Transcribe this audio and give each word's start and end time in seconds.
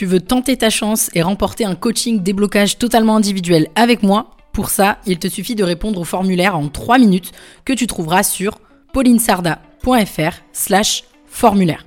Tu 0.00 0.06
veux 0.06 0.20
tenter 0.20 0.56
ta 0.56 0.70
chance 0.70 1.10
et 1.14 1.20
remporter 1.20 1.66
un 1.66 1.74
coaching 1.74 2.22
déblocage 2.22 2.78
totalement 2.78 3.16
individuel 3.16 3.68
avec 3.74 4.02
moi 4.02 4.30
Pour 4.50 4.70
ça, 4.70 4.96
il 5.04 5.18
te 5.18 5.28
suffit 5.28 5.54
de 5.54 5.62
répondre 5.62 6.00
au 6.00 6.04
formulaire 6.04 6.56
en 6.56 6.68
3 6.68 6.96
minutes 6.96 7.32
que 7.66 7.74
tu 7.74 7.86
trouveras 7.86 8.22
sur 8.22 8.60
paulinesarda.fr 8.94 10.36
slash 10.54 11.04
formulaire. 11.26 11.84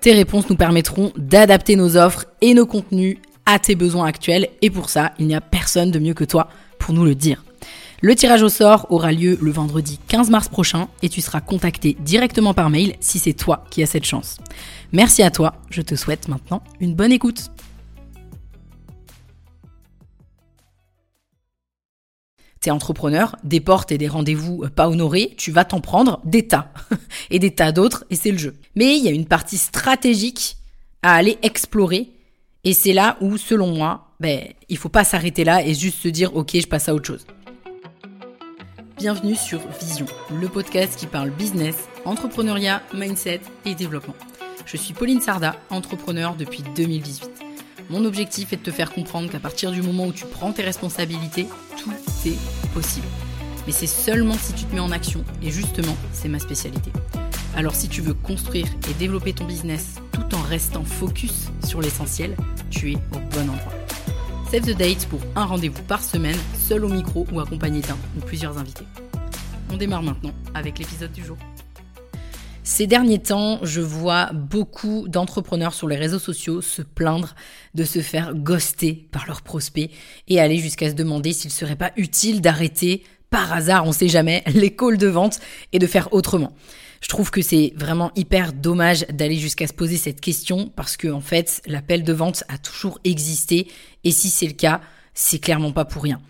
Tes 0.00 0.14
réponses 0.14 0.48
nous 0.48 0.56
permettront 0.56 1.12
d'adapter 1.18 1.76
nos 1.76 1.98
offres 1.98 2.24
et 2.40 2.54
nos 2.54 2.64
contenus 2.64 3.18
à 3.44 3.58
tes 3.58 3.74
besoins 3.74 4.06
actuels 4.06 4.48
et 4.62 4.70
pour 4.70 4.88
ça, 4.88 5.12
il 5.18 5.26
n'y 5.26 5.34
a 5.34 5.42
personne 5.42 5.90
de 5.90 5.98
mieux 5.98 6.14
que 6.14 6.24
toi 6.24 6.48
pour 6.78 6.94
nous 6.94 7.04
le 7.04 7.14
dire. 7.14 7.44
Le 8.04 8.16
tirage 8.16 8.42
au 8.42 8.48
sort 8.48 8.88
aura 8.90 9.12
lieu 9.12 9.38
le 9.40 9.52
vendredi 9.52 10.00
15 10.08 10.28
mars 10.28 10.48
prochain 10.48 10.88
et 11.02 11.08
tu 11.08 11.20
seras 11.20 11.40
contacté 11.40 11.96
directement 12.00 12.52
par 12.52 12.68
mail 12.68 12.96
si 12.98 13.20
c'est 13.20 13.32
toi 13.32 13.64
qui 13.70 13.80
as 13.80 13.86
cette 13.86 14.04
chance. 14.04 14.38
Merci 14.90 15.22
à 15.22 15.30
toi, 15.30 15.54
je 15.70 15.82
te 15.82 15.94
souhaite 15.94 16.26
maintenant 16.26 16.64
une 16.80 16.96
bonne 16.96 17.12
écoute. 17.12 17.52
T'es 22.58 22.72
entrepreneur, 22.72 23.36
des 23.44 23.60
portes 23.60 23.92
et 23.92 23.98
des 23.98 24.08
rendez-vous 24.08 24.64
pas 24.74 24.88
honorés, 24.88 25.34
tu 25.36 25.52
vas 25.52 25.64
t'en 25.64 25.80
prendre 25.80 26.20
des 26.24 26.48
tas 26.48 26.72
et 27.30 27.38
des 27.38 27.52
tas 27.52 27.70
d'autres 27.70 28.04
et 28.10 28.16
c'est 28.16 28.32
le 28.32 28.38
jeu. 28.38 28.56
Mais 28.74 28.96
il 28.96 29.04
y 29.04 29.08
a 29.08 29.12
une 29.12 29.26
partie 29.26 29.58
stratégique 29.58 30.56
à 31.02 31.14
aller 31.14 31.38
explorer 31.42 32.10
et 32.64 32.72
c'est 32.72 32.94
là 32.94 33.16
où, 33.20 33.36
selon 33.36 33.72
moi, 33.72 34.08
ben, 34.18 34.40
il 34.68 34.76
faut 34.76 34.88
pas 34.88 35.04
s'arrêter 35.04 35.44
là 35.44 35.64
et 35.64 35.72
juste 35.72 36.00
se 36.00 36.08
dire 36.08 36.34
ok, 36.34 36.50
je 36.54 36.66
passe 36.66 36.88
à 36.88 36.94
autre 36.96 37.06
chose. 37.06 37.24
Bienvenue 39.02 39.34
sur 39.34 39.58
Vision, 39.80 40.06
le 40.32 40.48
podcast 40.48 40.96
qui 40.96 41.08
parle 41.08 41.30
business, 41.30 41.88
entrepreneuriat, 42.04 42.82
mindset 42.94 43.40
et 43.64 43.74
développement. 43.74 44.14
Je 44.64 44.76
suis 44.76 44.94
Pauline 44.94 45.20
Sarda, 45.20 45.56
entrepreneur 45.70 46.36
depuis 46.36 46.62
2018. 46.76 47.28
Mon 47.90 48.04
objectif 48.04 48.52
est 48.52 48.58
de 48.58 48.62
te 48.62 48.70
faire 48.70 48.92
comprendre 48.92 49.28
qu'à 49.28 49.40
partir 49.40 49.72
du 49.72 49.82
moment 49.82 50.06
où 50.06 50.12
tu 50.12 50.24
prends 50.24 50.52
tes 50.52 50.62
responsabilités, 50.62 51.48
tout 51.76 51.90
est 52.26 52.38
possible. 52.74 53.08
Mais 53.66 53.72
c'est 53.72 53.88
seulement 53.88 54.34
si 54.34 54.52
tu 54.52 54.66
te 54.66 54.72
mets 54.72 54.80
en 54.80 54.92
action, 54.92 55.24
et 55.42 55.50
justement, 55.50 55.96
c'est 56.12 56.28
ma 56.28 56.38
spécialité. 56.38 56.92
Alors 57.56 57.74
si 57.74 57.88
tu 57.88 58.02
veux 58.02 58.14
construire 58.14 58.68
et 58.88 58.94
développer 59.00 59.32
ton 59.32 59.46
business 59.46 59.96
tout 60.12 60.36
en 60.36 60.42
restant 60.42 60.84
focus 60.84 61.50
sur 61.66 61.80
l'essentiel, 61.80 62.36
tu 62.70 62.92
es 62.92 62.94
au 62.94 63.18
bon 63.34 63.50
endroit. 63.50 63.81
Save 64.52 64.66
the 64.66 64.76
date 64.76 65.06
pour 65.06 65.20
un 65.34 65.46
rendez-vous 65.46 65.82
par 65.84 66.04
semaine, 66.04 66.36
seul 66.58 66.84
au 66.84 66.88
micro 66.88 67.26
ou 67.32 67.40
accompagné 67.40 67.80
d'un 67.80 67.96
ou 68.18 68.20
plusieurs 68.20 68.58
invités. 68.58 68.84
On 69.72 69.78
démarre 69.78 70.02
maintenant 70.02 70.34
avec 70.52 70.78
l'épisode 70.78 71.10
du 71.10 71.24
jour. 71.24 71.38
Ces 72.62 72.86
derniers 72.86 73.20
temps, 73.20 73.60
je 73.62 73.80
vois 73.80 74.26
beaucoup 74.34 75.08
d'entrepreneurs 75.08 75.72
sur 75.72 75.88
les 75.88 75.96
réseaux 75.96 76.18
sociaux 76.18 76.60
se 76.60 76.82
plaindre 76.82 77.34
de 77.74 77.84
se 77.84 78.00
faire 78.00 78.34
ghoster 78.34 79.08
par 79.10 79.26
leurs 79.26 79.40
prospects 79.40 79.90
et 80.28 80.38
aller 80.38 80.58
jusqu'à 80.58 80.90
se 80.90 80.94
demander 80.94 81.32
s'il 81.32 81.50
serait 81.50 81.74
pas 81.74 81.92
utile 81.96 82.42
d'arrêter 82.42 83.04
par 83.30 83.54
hasard, 83.54 83.86
on 83.86 83.92
sait 83.92 84.08
jamais, 84.08 84.44
les 84.54 84.76
calls 84.76 84.98
de 84.98 85.08
vente 85.08 85.40
et 85.72 85.78
de 85.78 85.86
faire 85.86 86.12
autrement. 86.12 86.52
Je 87.02 87.08
trouve 87.08 87.30
que 87.32 87.42
c'est 87.42 87.72
vraiment 87.76 88.12
hyper 88.14 88.52
dommage 88.52 89.04
d'aller 89.08 89.36
jusqu'à 89.36 89.66
se 89.66 89.72
poser 89.72 89.96
cette 89.96 90.20
question 90.20 90.72
parce 90.74 90.96
que 90.96 91.08
en 91.08 91.20
fait, 91.20 91.60
l'appel 91.66 92.04
de 92.04 92.12
vente 92.12 92.44
a 92.48 92.58
toujours 92.58 93.00
existé 93.04 93.66
et 94.04 94.12
si 94.12 94.30
c'est 94.30 94.46
le 94.46 94.52
cas, 94.52 94.80
c'est 95.12 95.40
clairement 95.40 95.72
pas 95.72 95.84
pour 95.84 96.04
rien. 96.04 96.22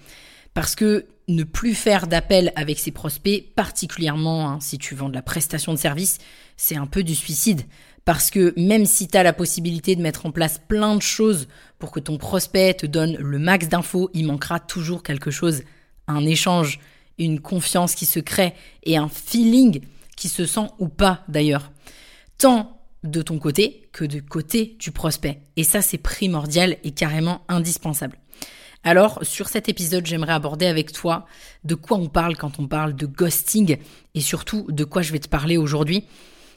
Parce 0.54 0.74
que 0.74 1.06
ne 1.28 1.44
plus 1.44 1.74
faire 1.74 2.06
d'appel 2.06 2.52
avec 2.56 2.78
ses 2.78 2.90
prospects, 2.90 3.54
particulièrement 3.54 4.48
hein, 4.48 4.58
si 4.60 4.78
tu 4.78 4.94
vends 4.94 5.10
de 5.10 5.14
la 5.14 5.22
prestation 5.22 5.74
de 5.74 5.78
service, 5.78 6.18
c'est 6.56 6.76
un 6.76 6.86
peu 6.86 7.02
du 7.02 7.14
suicide. 7.14 7.62
Parce 8.06 8.30
que 8.30 8.54
même 8.56 8.86
si 8.86 9.08
tu 9.08 9.16
as 9.16 9.22
la 9.22 9.34
possibilité 9.34 9.94
de 9.94 10.02
mettre 10.02 10.24
en 10.24 10.32
place 10.32 10.58
plein 10.66 10.96
de 10.96 11.02
choses 11.02 11.48
pour 11.78 11.92
que 11.92 12.00
ton 12.00 12.16
prospect 12.16 12.74
te 12.74 12.86
donne 12.86 13.16
le 13.18 13.38
max 13.38 13.68
d'infos, 13.68 14.10
il 14.14 14.26
manquera 14.26 14.58
toujours 14.58 15.02
quelque 15.02 15.30
chose. 15.30 15.62
Un 16.08 16.24
échange, 16.24 16.80
une 17.18 17.40
confiance 17.40 17.94
qui 17.94 18.06
se 18.06 18.20
crée 18.20 18.54
et 18.84 18.96
un 18.96 19.08
feeling 19.08 19.82
se 20.28 20.46
sent 20.46 20.68
ou 20.78 20.88
pas 20.88 21.24
d'ailleurs. 21.28 21.72
Tant 22.38 22.82
de 23.04 23.22
ton 23.22 23.38
côté 23.38 23.88
que 23.92 24.04
de 24.04 24.20
côté 24.20 24.76
du 24.78 24.92
prospect. 24.92 25.42
Et 25.56 25.64
ça, 25.64 25.82
c'est 25.82 25.98
primordial 25.98 26.76
et 26.84 26.92
carrément 26.92 27.42
indispensable. 27.48 28.18
Alors, 28.84 29.20
sur 29.22 29.48
cet 29.48 29.68
épisode, 29.68 30.06
j'aimerais 30.06 30.32
aborder 30.32 30.66
avec 30.66 30.92
toi 30.92 31.26
de 31.64 31.74
quoi 31.74 31.98
on 31.98 32.08
parle 32.08 32.36
quand 32.36 32.58
on 32.58 32.66
parle 32.66 32.94
de 32.94 33.06
ghosting 33.06 33.76
et 34.14 34.20
surtout 34.20 34.66
de 34.68 34.84
quoi 34.84 35.02
je 35.02 35.12
vais 35.12 35.20
te 35.20 35.28
parler 35.28 35.56
aujourd'hui. 35.56 36.04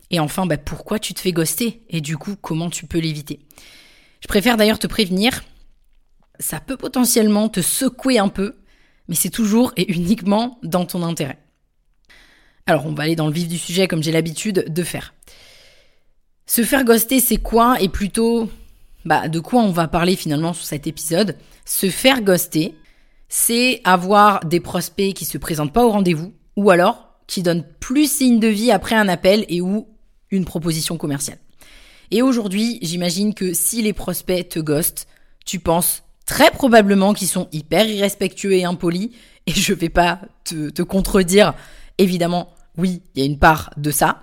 Et 0.09 0.19
enfin, 0.19 0.45
bah, 0.45 0.57
pourquoi 0.57 0.97
tu 0.97 1.13
te 1.13 1.19
fais 1.19 1.31
ghoster 1.31 1.83
et 1.89 2.01
du 2.01 2.17
coup, 2.17 2.35
comment 2.35 2.69
tu 2.69 2.85
peux 2.87 2.99
l'éviter. 2.99 3.39
Je 4.21 4.27
préfère 4.27 4.57
d'ailleurs 4.57 4.79
te 4.79 4.87
prévenir, 4.87 5.43
ça 6.39 6.59
peut 6.59 6.77
potentiellement 6.77 7.47
te 7.47 7.61
secouer 7.61 8.17
un 8.17 8.29
peu, 8.29 8.55
mais 9.07 9.15
c'est 9.15 9.29
toujours 9.29 9.71
et 9.77 9.91
uniquement 9.91 10.59
dans 10.63 10.85
ton 10.85 11.03
intérêt. 11.03 11.44
Alors, 12.67 12.87
on 12.87 12.93
va 12.93 13.03
aller 13.03 13.15
dans 13.15 13.27
le 13.27 13.33
vif 13.33 13.47
du 13.47 13.59
sujet 13.59 13.87
comme 13.87 14.01
j'ai 14.01 14.11
l'habitude 14.11 14.73
de 14.73 14.83
faire. 14.83 15.13
Se 16.47 16.63
faire 16.63 16.83
ghoster, 16.83 17.19
c'est 17.19 17.37
quoi 17.37 17.79
Et 17.79 17.89
plutôt, 17.89 18.49
bah, 19.05 19.27
de 19.27 19.39
quoi 19.39 19.61
on 19.61 19.69
va 19.71 19.87
parler 19.87 20.15
finalement 20.15 20.51
sur 20.51 20.65
cet 20.65 20.87
épisode? 20.87 21.37
Se 21.63 21.91
faire 21.91 22.21
ghoster, 22.21 22.73
c'est 23.29 23.81
avoir 23.83 24.43
des 24.45 24.59
prospects 24.59 25.13
qui 25.13 25.25
se 25.25 25.37
présentent 25.37 25.73
pas 25.73 25.85
au 25.85 25.91
rendez-vous, 25.91 26.33
ou 26.55 26.71
alors 26.71 27.19
qui 27.27 27.43
donnent 27.43 27.67
plus 27.79 28.11
signe 28.11 28.39
de 28.39 28.47
vie 28.47 28.71
après 28.71 28.95
un 28.95 29.09
appel 29.09 29.45
et 29.47 29.61
ou 29.61 29.87
une 30.31 30.45
proposition 30.45 30.97
commerciale. 30.97 31.37
Et 32.09 32.23
aujourd'hui, 32.23 32.79
j'imagine 32.81 33.35
que 33.35 33.53
si 33.53 33.83
les 33.83 33.93
prospects 33.93 34.49
te 34.49 34.59
ghostent, 34.59 35.07
tu 35.45 35.59
penses 35.59 36.01
très 36.25 36.49
probablement 36.49 37.13
qu'ils 37.13 37.27
sont 37.27 37.47
hyper 37.51 37.85
irrespectueux 37.85 38.53
et 38.53 38.65
impolis, 38.65 39.11
et 39.45 39.51
je 39.51 39.73
vais 39.75 39.89
pas 39.89 40.21
te, 40.45 40.71
te 40.71 40.81
contredire, 40.81 41.53
évidemment, 41.99 42.54
oui, 42.77 43.01
il 43.13 43.19
y 43.19 43.23
a 43.23 43.25
une 43.25 43.39
part 43.39 43.71
de 43.77 43.91
ça. 43.91 44.21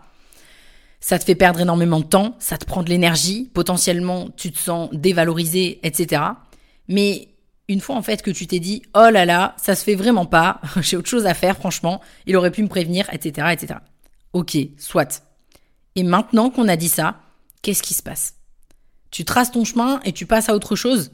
Ça 1.01 1.19
te 1.19 1.25
fait 1.25 1.35
perdre 1.35 1.61
énormément 1.61 2.01
de 2.01 2.05
temps, 2.05 2.37
ça 2.39 2.59
te 2.59 2.65
prend 2.65 2.83
de 2.83 2.89
l'énergie, 2.89 3.51
potentiellement 3.53 4.29
tu 4.37 4.53
te 4.53 4.59
sens 4.59 4.89
dévalorisé, 4.93 5.81
etc. 5.83 6.23
Mais 6.87 7.29
une 7.69 7.81
fois 7.81 7.97
en 7.97 8.03
fait 8.03 8.23
que 8.23 8.31
tu 8.31 8.47
t'es 8.47 8.61
dit 8.61 8.83
oh 8.95 9.09
là 9.11 9.25
là, 9.25 9.57
ça 9.57 9.75
se 9.75 9.83
fait 9.83 9.97
vraiment 9.97 10.27
pas, 10.27 10.61
j'ai 10.81 10.97
autre 10.97 11.09
chose 11.09 11.27
à 11.27 11.35
faire, 11.35 11.57
franchement, 11.57 12.01
il 12.27 12.37
aurait 12.37 12.53
pu 12.53 12.63
me 12.63 12.69
prévenir, 12.69 13.09
etc., 13.13 13.49
etc. 13.53 13.81
Ok, 14.33 14.57
soit. 14.79 15.25
Et 15.97 16.05
maintenant 16.05 16.51
qu'on 16.51 16.69
a 16.69 16.77
dit 16.77 16.89
ça, 16.89 17.17
qu'est-ce 17.63 17.83
qui 17.83 17.95
se 17.95 18.03
passe? 18.03 18.35
Tu 19.11 19.25
traces 19.25 19.51
ton 19.51 19.65
chemin 19.65 20.01
et 20.05 20.13
tu 20.13 20.25
passes 20.25 20.49
à 20.49 20.55
autre 20.55 20.77
chose? 20.77 21.11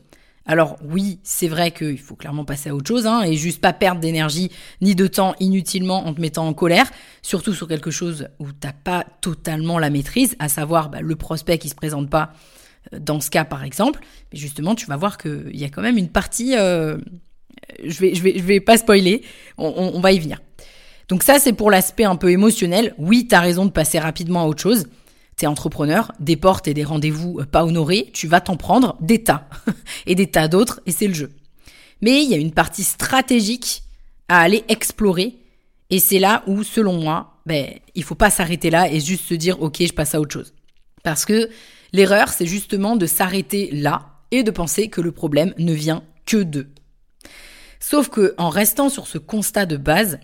Alors 0.48 0.78
oui, 0.82 1.20
c'est 1.22 1.46
vrai 1.46 1.70
qu'il 1.70 1.98
faut 1.98 2.16
clairement 2.16 2.46
passer 2.46 2.70
à 2.70 2.74
autre 2.74 2.88
chose 2.88 3.06
hein, 3.06 3.22
et 3.22 3.36
juste 3.36 3.60
pas 3.60 3.74
perdre 3.74 4.00
d'énergie 4.00 4.50
ni 4.80 4.94
de 4.94 5.06
temps 5.06 5.34
inutilement 5.40 6.06
en 6.06 6.14
te 6.14 6.22
mettant 6.22 6.48
en 6.48 6.54
colère, 6.54 6.90
surtout 7.20 7.52
sur 7.52 7.68
quelque 7.68 7.90
chose 7.90 8.28
où 8.38 8.50
t'as 8.50 8.72
pas 8.72 9.04
totalement 9.20 9.78
la 9.78 9.90
maîtrise, 9.90 10.36
à 10.38 10.48
savoir 10.48 10.88
bah, 10.88 11.02
le 11.02 11.16
prospect 11.16 11.58
qui 11.58 11.68
se 11.68 11.74
présente 11.74 12.08
pas 12.08 12.32
euh, 12.94 12.98
dans 12.98 13.20
ce 13.20 13.28
cas 13.28 13.44
par 13.44 13.62
exemple. 13.62 14.00
Mais 14.32 14.38
justement, 14.38 14.74
tu 14.74 14.86
vas 14.86 14.96
voir 14.96 15.18
qu'il 15.18 15.54
y 15.54 15.64
a 15.64 15.68
quand 15.68 15.82
même 15.82 15.98
une 15.98 16.08
partie, 16.08 16.56
euh, 16.56 16.96
je 17.84 18.00
vais 18.00 18.14
je 18.14 18.22
vais 18.22 18.38
je 18.38 18.42
vais 18.42 18.60
pas 18.60 18.78
spoiler, 18.78 19.22
on, 19.58 19.92
on 19.94 20.00
va 20.00 20.12
y 20.12 20.18
venir. 20.18 20.40
Donc 21.10 21.24
ça 21.24 21.38
c'est 21.38 21.52
pour 21.52 21.70
l'aspect 21.70 22.04
un 22.04 22.16
peu 22.16 22.30
émotionnel. 22.30 22.94
Oui, 22.96 23.26
t'as 23.28 23.40
raison 23.40 23.66
de 23.66 23.70
passer 23.70 23.98
rapidement 23.98 24.44
à 24.44 24.46
autre 24.46 24.62
chose 24.62 24.86
t'es 25.38 25.46
entrepreneur, 25.46 26.12
des 26.20 26.36
portes 26.36 26.68
et 26.68 26.74
des 26.74 26.84
rendez-vous 26.84 27.38
euh, 27.40 27.46
pas 27.46 27.64
honorés, 27.64 28.10
tu 28.12 28.26
vas 28.26 28.40
t'en 28.40 28.56
prendre 28.56 28.96
des 29.00 29.22
tas 29.22 29.48
et 30.06 30.14
des 30.14 30.26
tas 30.26 30.48
d'autres 30.48 30.80
et 30.86 30.92
c'est 30.92 31.08
le 31.08 31.14
jeu. 31.14 31.32
Mais 32.02 32.22
il 32.22 32.30
y 32.30 32.34
a 32.34 32.38
une 32.38 32.52
partie 32.52 32.84
stratégique 32.84 33.82
à 34.28 34.40
aller 34.40 34.64
explorer 34.68 35.36
et 35.90 36.00
c'est 36.00 36.18
là 36.18 36.42
où, 36.46 36.62
selon 36.62 37.00
moi, 37.00 37.40
ben, 37.46 37.70
il 37.94 38.02
faut 38.02 38.14
pas 38.14 38.30
s'arrêter 38.30 38.68
là 38.68 38.92
et 38.92 39.00
juste 39.00 39.24
se 39.24 39.34
dire 39.34 39.62
ok, 39.62 39.82
je 39.82 39.92
passe 39.92 40.14
à 40.14 40.20
autre 40.20 40.32
chose. 40.32 40.52
Parce 41.02 41.24
que 41.24 41.48
l'erreur, 41.92 42.28
c'est 42.28 42.46
justement 42.46 42.96
de 42.96 43.06
s'arrêter 43.06 43.70
là 43.72 44.06
et 44.30 44.42
de 44.42 44.50
penser 44.50 44.88
que 44.88 45.00
le 45.00 45.12
problème 45.12 45.54
ne 45.56 45.72
vient 45.72 46.02
que 46.26 46.42
d'eux. 46.42 46.68
Sauf 47.80 48.08
que 48.08 48.34
en 48.36 48.50
restant 48.50 48.90
sur 48.90 49.06
ce 49.06 49.18
constat 49.18 49.64
de 49.64 49.76
base, 49.76 50.18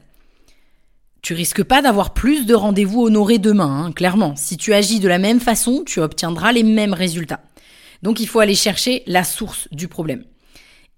tu 1.24 1.32
risques 1.32 1.62
pas 1.62 1.80
d'avoir 1.80 2.12
plus 2.12 2.44
de 2.44 2.54
rendez-vous 2.54 3.00
honorés 3.00 3.38
demain, 3.38 3.86
hein, 3.86 3.92
clairement. 3.92 4.36
Si 4.36 4.58
tu 4.58 4.74
agis 4.74 5.00
de 5.00 5.08
la 5.08 5.18
même 5.18 5.40
façon, 5.40 5.82
tu 5.82 6.00
obtiendras 6.00 6.52
les 6.52 6.62
mêmes 6.62 6.92
résultats. 6.92 7.40
Donc 8.02 8.20
il 8.20 8.28
faut 8.28 8.40
aller 8.40 8.54
chercher 8.54 9.02
la 9.06 9.24
source 9.24 9.66
du 9.72 9.88
problème. 9.88 10.26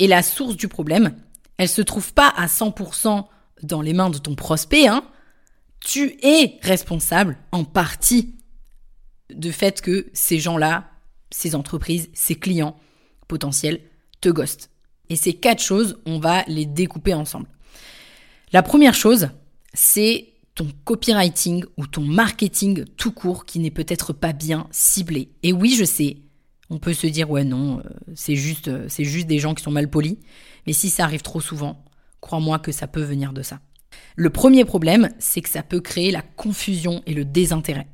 Et 0.01 0.09
la 0.09 0.25
source 0.25 0.57
du 0.57 0.67
problème, 0.67 1.15
elle 1.59 1.69
se 1.69 1.81
trouve 1.81 2.13
pas 2.13 2.29
à 2.37 2.49
100% 2.49 3.25
dans 3.63 3.81
les 3.81 3.93
mains 3.93 4.11
de 4.11 4.19
ton 4.19 4.35
prospect, 4.35 4.89
hein. 4.89 5.05
Tu 5.79 6.17
es 6.23 6.59
responsable 6.61 7.39
en 7.53 7.63
partie 7.63 8.35
du 9.33 9.53
fait 9.53 9.81
que 9.81 10.09
ces 10.13 10.41
gens-là, 10.41 10.91
ces 11.31 11.55
entreprises, 11.55 12.11
ces 12.15 12.35
clients 12.35 12.77
potentiels 13.29 13.81
te 14.21 14.29
ghostent. 14.29 14.73
Et 15.09 15.15
ces 15.15 15.35
quatre 15.35 15.63
choses, 15.63 16.01
on 16.05 16.19
va 16.19 16.43
les 16.49 16.67
découper 16.67 17.15
ensemble. 17.15 17.47
La 18.53 18.65
première 18.65 18.95
chose, 18.95 19.29
c'est 19.77 20.29
ton 20.55 20.69
copywriting 20.85 21.65
ou 21.77 21.87
ton 21.87 22.01
marketing 22.01 22.85
tout 22.97 23.13
court 23.13 23.45
qui 23.45 23.59
n'est 23.59 23.71
peut-être 23.71 24.13
pas 24.15 24.33
bien 24.33 24.67
ciblé. 24.71 25.29
Et 25.43 25.53
oui, 25.53 25.77
je 25.79 25.85
sais, 25.85 26.17
On 26.69 26.79
peut 26.79 26.95
se 26.95 27.07
dire 27.07 27.31
ouais 27.31 27.45
non, 27.45 27.79
euh, 27.79 27.83
c'est 28.17 28.35
juste 28.35 28.67
euh, 28.67 28.87
c'est 28.89 29.05
juste 29.05 29.29
des 29.29 29.39
gens 29.39 29.55
qui 29.55 29.63
sont 29.63 29.71
mal 29.71 29.89
polis, 29.89 30.17
mais 30.67 30.73
si 30.73 30.91
ça 30.91 31.05
arrive 31.05 31.23
trop 31.23 31.41
souvent, 31.41 31.85
crois-moi 32.21 32.59
que 32.59 32.73
ça 32.73 32.89
peut 32.89 33.03
venir 33.03 33.33
de 33.33 33.43
ça. 33.43 33.61
Le 34.17 34.31
premier 34.31 34.65
problème, 34.65 35.11
c'est 35.21 35.43
que 35.43 35.49
ça 35.49 35.63
peut 35.63 35.81
créer 35.81 36.11
la 36.11 36.23
confusion 36.23 37.03
et 37.07 37.15
le 37.15 37.25
désintérêt. 37.25 37.87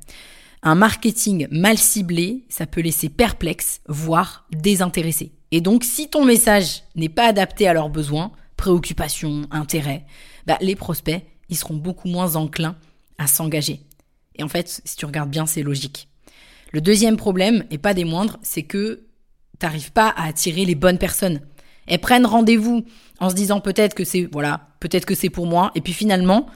Un 0.63 0.75
marketing 0.75 1.47
mal 1.51 1.77
ciblé, 1.77 2.45
ça 2.49 2.65
peut 2.65 2.81
laisser 2.81 3.09
perplexe, 3.09 3.81
voire 3.87 4.47
désintéressé. 4.51 5.33
Et 5.51 5.61
donc, 5.61 5.83
si 5.83 6.09
ton 6.09 6.25
message 6.25 6.83
n'est 6.95 7.09
pas 7.09 7.27
adapté 7.27 7.67
à 7.67 7.73
leurs 7.73 7.89
besoins, 7.89 8.31
préoccupations, 8.57 9.47
intérêts, 9.51 10.05
bah, 10.47 10.57
les 10.61 10.75
prospects, 10.75 11.21
ils 11.49 11.57
seront 11.57 11.75
beaucoup 11.75 12.07
moins 12.07 12.35
enclins 12.35 12.75
à 13.17 13.27
s'engager. 13.27 13.81
Et 14.35 14.43
en 14.43 14.47
fait, 14.47 14.81
si 14.85 14.95
tu 14.95 15.05
regardes 15.05 15.29
bien, 15.29 15.45
c'est 15.45 15.63
logique. 15.63 16.07
Le 16.71 16.81
deuxième 16.81 17.17
problème, 17.17 17.65
et 17.69 17.77
pas 17.77 17.93
des 17.93 18.03
moindres, 18.03 18.39
c'est 18.41 18.63
que 18.63 19.05
t'arrives 19.59 19.91
pas 19.91 20.09
à 20.09 20.27
attirer 20.27 20.65
les 20.65 20.75
bonnes 20.75 20.97
personnes. 20.97 21.41
Elles 21.85 21.99
prennent 21.99 22.25
rendez-vous 22.25 22.85
en 23.19 23.29
se 23.29 23.35
disant 23.35 23.59
peut-être 23.59 23.93
que 23.93 24.03
c'est, 24.03 24.27
voilà, 24.31 24.69
peut-être 24.79 25.05
que 25.05 25.15
c'est 25.15 25.29
pour 25.29 25.45
moi, 25.45 25.71
et 25.75 25.81
puis 25.81 25.93
finalement, 25.93 26.47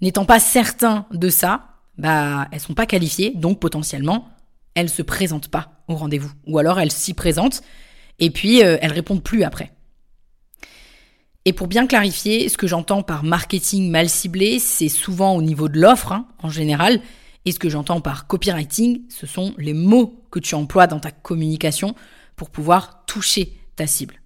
n'étant 0.00 0.24
pas 0.24 0.40
certain 0.40 1.06
de 1.12 1.28
ça, 1.28 1.68
bah, 1.98 2.48
elles 2.52 2.60
sont 2.60 2.74
pas 2.74 2.86
qualifiées, 2.86 3.32
donc 3.34 3.60
potentiellement, 3.60 4.28
elles 4.74 4.90
se 4.90 5.02
présentent 5.02 5.48
pas 5.48 5.82
au 5.88 5.94
rendez-vous. 5.94 6.32
Ou 6.46 6.58
alors 6.58 6.80
elles 6.80 6.92
s'y 6.92 7.14
présentent, 7.14 7.62
et 8.18 8.30
puis 8.30 8.62
euh, 8.62 8.78
elles 8.80 8.92
répondent 8.92 9.22
plus 9.22 9.42
après. 9.42 9.72
Et 11.46 11.52
pour 11.52 11.68
bien 11.68 11.86
clarifier, 11.86 12.48
ce 12.48 12.58
que 12.58 12.66
j'entends 12.66 13.04
par 13.04 13.22
marketing 13.22 13.88
mal 13.88 14.08
ciblé, 14.08 14.58
c'est 14.58 14.88
souvent 14.88 15.36
au 15.36 15.42
niveau 15.42 15.68
de 15.68 15.78
l'offre, 15.78 16.10
hein, 16.10 16.26
en 16.42 16.50
général, 16.50 17.00
et 17.44 17.52
ce 17.52 17.60
que 17.60 17.68
j'entends 17.68 18.00
par 18.00 18.26
copywriting, 18.26 19.02
ce 19.08 19.28
sont 19.28 19.54
les 19.56 19.72
mots 19.72 20.24
que 20.32 20.40
tu 20.40 20.56
emploies 20.56 20.88
dans 20.88 20.98
ta 20.98 21.12
communication 21.12 21.94
pour 22.34 22.50
pouvoir 22.50 23.04
toucher 23.06 23.52
ta 23.76 23.86
cible. 23.86 24.20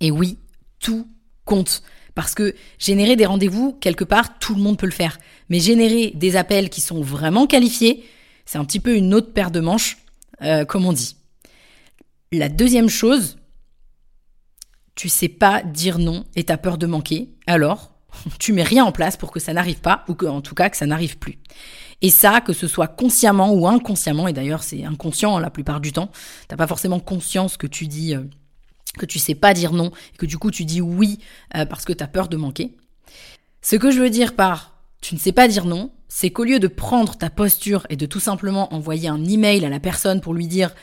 Et 0.00 0.10
oui, 0.10 0.38
tout 0.80 1.06
compte. 1.44 1.82
Parce 2.14 2.34
que 2.34 2.54
générer 2.78 3.14
des 3.14 3.26
rendez-vous, 3.26 3.74
quelque 3.74 4.04
part, 4.04 4.38
tout 4.38 4.54
le 4.54 4.62
monde 4.62 4.78
peut 4.78 4.86
le 4.86 4.92
faire. 4.92 5.18
Mais 5.50 5.60
générer 5.60 6.12
des 6.14 6.36
appels 6.36 6.70
qui 6.70 6.80
sont 6.80 7.02
vraiment 7.02 7.46
qualifiés, 7.46 8.04
c'est 8.46 8.56
un 8.56 8.64
petit 8.64 8.80
peu 8.80 8.96
une 8.96 9.12
autre 9.12 9.34
paire 9.34 9.50
de 9.50 9.60
manches, 9.60 9.98
euh, 10.40 10.64
comme 10.64 10.86
on 10.86 10.94
dit. 10.94 11.16
La 12.32 12.48
deuxième 12.48 12.88
chose, 12.88 13.36
tu 14.98 15.08
sais 15.08 15.28
pas 15.28 15.62
dire 15.62 16.00
non 16.00 16.24
et 16.34 16.42
tu 16.42 16.52
as 16.52 16.58
peur 16.58 16.76
de 16.76 16.88
manquer, 16.88 17.30
alors 17.46 17.92
tu 18.40 18.52
mets 18.52 18.64
rien 18.64 18.84
en 18.84 18.90
place 18.90 19.16
pour 19.16 19.30
que 19.30 19.38
ça 19.38 19.52
n'arrive 19.52 19.78
pas, 19.78 20.04
ou 20.08 20.14
que, 20.14 20.26
en 20.26 20.40
tout 20.40 20.56
cas 20.56 20.68
que 20.70 20.76
ça 20.76 20.86
n'arrive 20.86 21.18
plus. 21.18 21.38
Et 22.02 22.10
ça, 22.10 22.40
que 22.40 22.52
ce 22.52 22.66
soit 22.66 22.88
consciemment 22.88 23.52
ou 23.52 23.68
inconsciemment, 23.68 24.26
et 24.26 24.32
d'ailleurs 24.32 24.64
c'est 24.64 24.84
inconscient 24.84 25.38
la 25.38 25.50
plupart 25.50 25.80
du 25.80 25.92
temps, 25.92 26.10
t'as 26.48 26.56
pas 26.56 26.66
forcément 26.66 26.98
conscience 26.98 27.56
que 27.56 27.68
tu 27.68 27.86
dis 27.86 28.16
euh, 28.16 28.24
que 28.98 29.06
tu 29.06 29.20
sais 29.20 29.36
pas 29.36 29.54
dire 29.54 29.72
non, 29.72 29.92
et 30.14 30.16
que 30.16 30.26
du 30.26 30.36
coup 30.36 30.50
tu 30.50 30.64
dis 30.64 30.80
oui 30.80 31.20
euh, 31.56 31.64
parce 31.64 31.84
que 31.84 31.92
tu 31.92 32.02
as 32.02 32.08
peur 32.08 32.26
de 32.26 32.36
manquer. 32.36 32.76
Ce 33.62 33.76
que 33.76 33.92
je 33.92 34.00
veux 34.00 34.10
dire 34.10 34.34
par 34.34 34.82
tu 35.00 35.14
ne 35.14 35.20
sais 35.20 35.30
pas 35.30 35.46
dire 35.46 35.64
non, 35.64 35.92
c'est 36.08 36.30
qu'au 36.30 36.42
lieu 36.42 36.58
de 36.58 36.66
prendre 36.66 37.16
ta 37.16 37.30
posture 37.30 37.86
et 37.88 37.94
de 37.94 38.06
tout 38.06 38.18
simplement 38.18 38.74
envoyer 38.74 39.08
un 39.08 39.24
email 39.24 39.64
à 39.64 39.68
la 39.68 39.78
personne 39.78 40.20
pour 40.20 40.34
lui 40.34 40.48
dire 40.48 40.74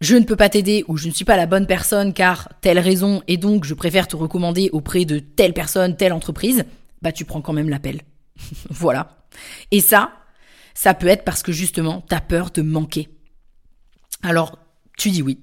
je 0.00 0.16
ne 0.16 0.24
peux 0.24 0.36
pas 0.36 0.48
t'aider 0.48 0.84
ou 0.88 0.96
je 0.96 1.08
ne 1.08 1.12
suis 1.12 1.24
pas 1.24 1.36
la 1.36 1.46
bonne 1.46 1.66
personne 1.66 2.12
car 2.12 2.48
telle 2.60 2.78
raison 2.78 3.22
et 3.28 3.36
donc 3.36 3.64
je 3.64 3.74
préfère 3.74 4.08
te 4.08 4.16
recommander 4.16 4.70
auprès 4.72 5.04
de 5.04 5.18
telle 5.18 5.52
personne, 5.52 5.96
telle 5.96 6.12
entreprise, 6.12 6.64
bah 7.02 7.12
tu 7.12 7.24
prends 7.24 7.42
quand 7.42 7.52
même 7.52 7.68
l'appel. 7.68 8.00
voilà. 8.70 9.26
Et 9.70 9.80
ça, 9.80 10.12
ça 10.74 10.94
peut 10.94 11.06
être 11.06 11.24
parce 11.24 11.42
que 11.42 11.52
justement, 11.52 12.04
tu 12.08 12.14
as 12.14 12.20
peur 12.20 12.50
de 12.50 12.62
manquer. 12.62 13.08
Alors, 14.22 14.58
tu 14.96 15.10
dis 15.10 15.22
oui. 15.22 15.38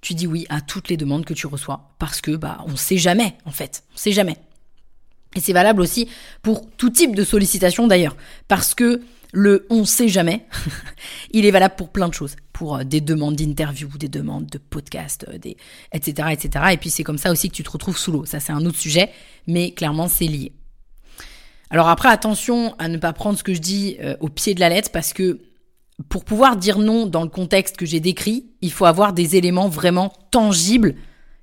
Tu 0.00 0.14
dis 0.14 0.28
oui 0.28 0.46
à 0.48 0.60
toutes 0.60 0.88
les 0.88 0.96
demandes 0.96 1.24
que 1.24 1.34
tu 1.34 1.48
reçois 1.48 1.96
parce 1.98 2.20
que 2.20 2.36
bah 2.36 2.62
on 2.66 2.76
sait 2.76 2.98
jamais 2.98 3.34
en 3.44 3.50
fait, 3.50 3.82
on 3.94 3.96
sait 3.96 4.12
jamais. 4.12 4.36
Et 5.36 5.40
c'est 5.40 5.52
valable 5.52 5.80
aussi 5.80 6.08
pour 6.42 6.68
tout 6.76 6.90
type 6.90 7.14
de 7.14 7.24
sollicitation 7.24 7.86
d'ailleurs 7.86 8.16
parce 8.48 8.74
que 8.74 9.02
le 9.32 9.66
on 9.68 9.84
sait 9.84 10.08
jamais, 10.08 10.46
il 11.32 11.44
est 11.44 11.50
valable 11.50 11.74
pour 11.76 11.90
plein 11.90 12.08
de 12.08 12.14
choses, 12.14 12.34
pour 12.52 12.76
euh, 12.76 12.84
des 12.84 13.02
demandes 13.02 13.36
d'interview, 13.36 13.88
des 13.98 14.08
demandes 14.08 14.46
de 14.46 14.58
podcast, 14.58 15.26
euh, 15.28 15.36
des 15.38 15.56
etc 15.92 16.28
etc. 16.32 16.64
Et 16.72 16.76
puis 16.78 16.88
c'est 16.88 17.04
comme 17.04 17.18
ça 17.18 17.30
aussi 17.30 17.50
que 17.50 17.54
tu 17.54 17.62
te 17.62 17.70
retrouves 17.70 17.98
sous 17.98 18.10
l'eau. 18.10 18.24
Ça 18.24 18.40
c'est 18.40 18.52
un 18.52 18.64
autre 18.64 18.78
sujet, 18.78 19.10
mais 19.46 19.72
clairement 19.72 20.08
c'est 20.08 20.26
lié. 20.26 20.52
Alors 21.70 21.88
après, 21.88 22.08
attention 22.08 22.74
à 22.78 22.88
ne 22.88 22.96
pas 22.96 23.12
prendre 23.12 23.38
ce 23.38 23.42
que 23.42 23.52
je 23.52 23.60
dis 23.60 23.96
euh, 24.00 24.16
au 24.20 24.28
pied 24.28 24.54
de 24.54 24.60
la 24.60 24.70
lettre 24.70 24.90
parce 24.90 25.12
que 25.12 25.40
pour 26.08 26.24
pouvoir 26.24 26.56
dire 26.56 26.78
non 26.78 27.06
dans 27.06 27.22
le 27.22 27.28
contexte 27.28 27.76
que 27.76 27.84
j'ai 27.84 28.00
décrit, 28.00 28.46
il 28.62 28.72
faut 28.72 28.86
avoir 28.86 29.12
des 29.12 29.36
éléments 29.36 29.68
vraiment 29.68 30.12
tangibles 30.30 30.94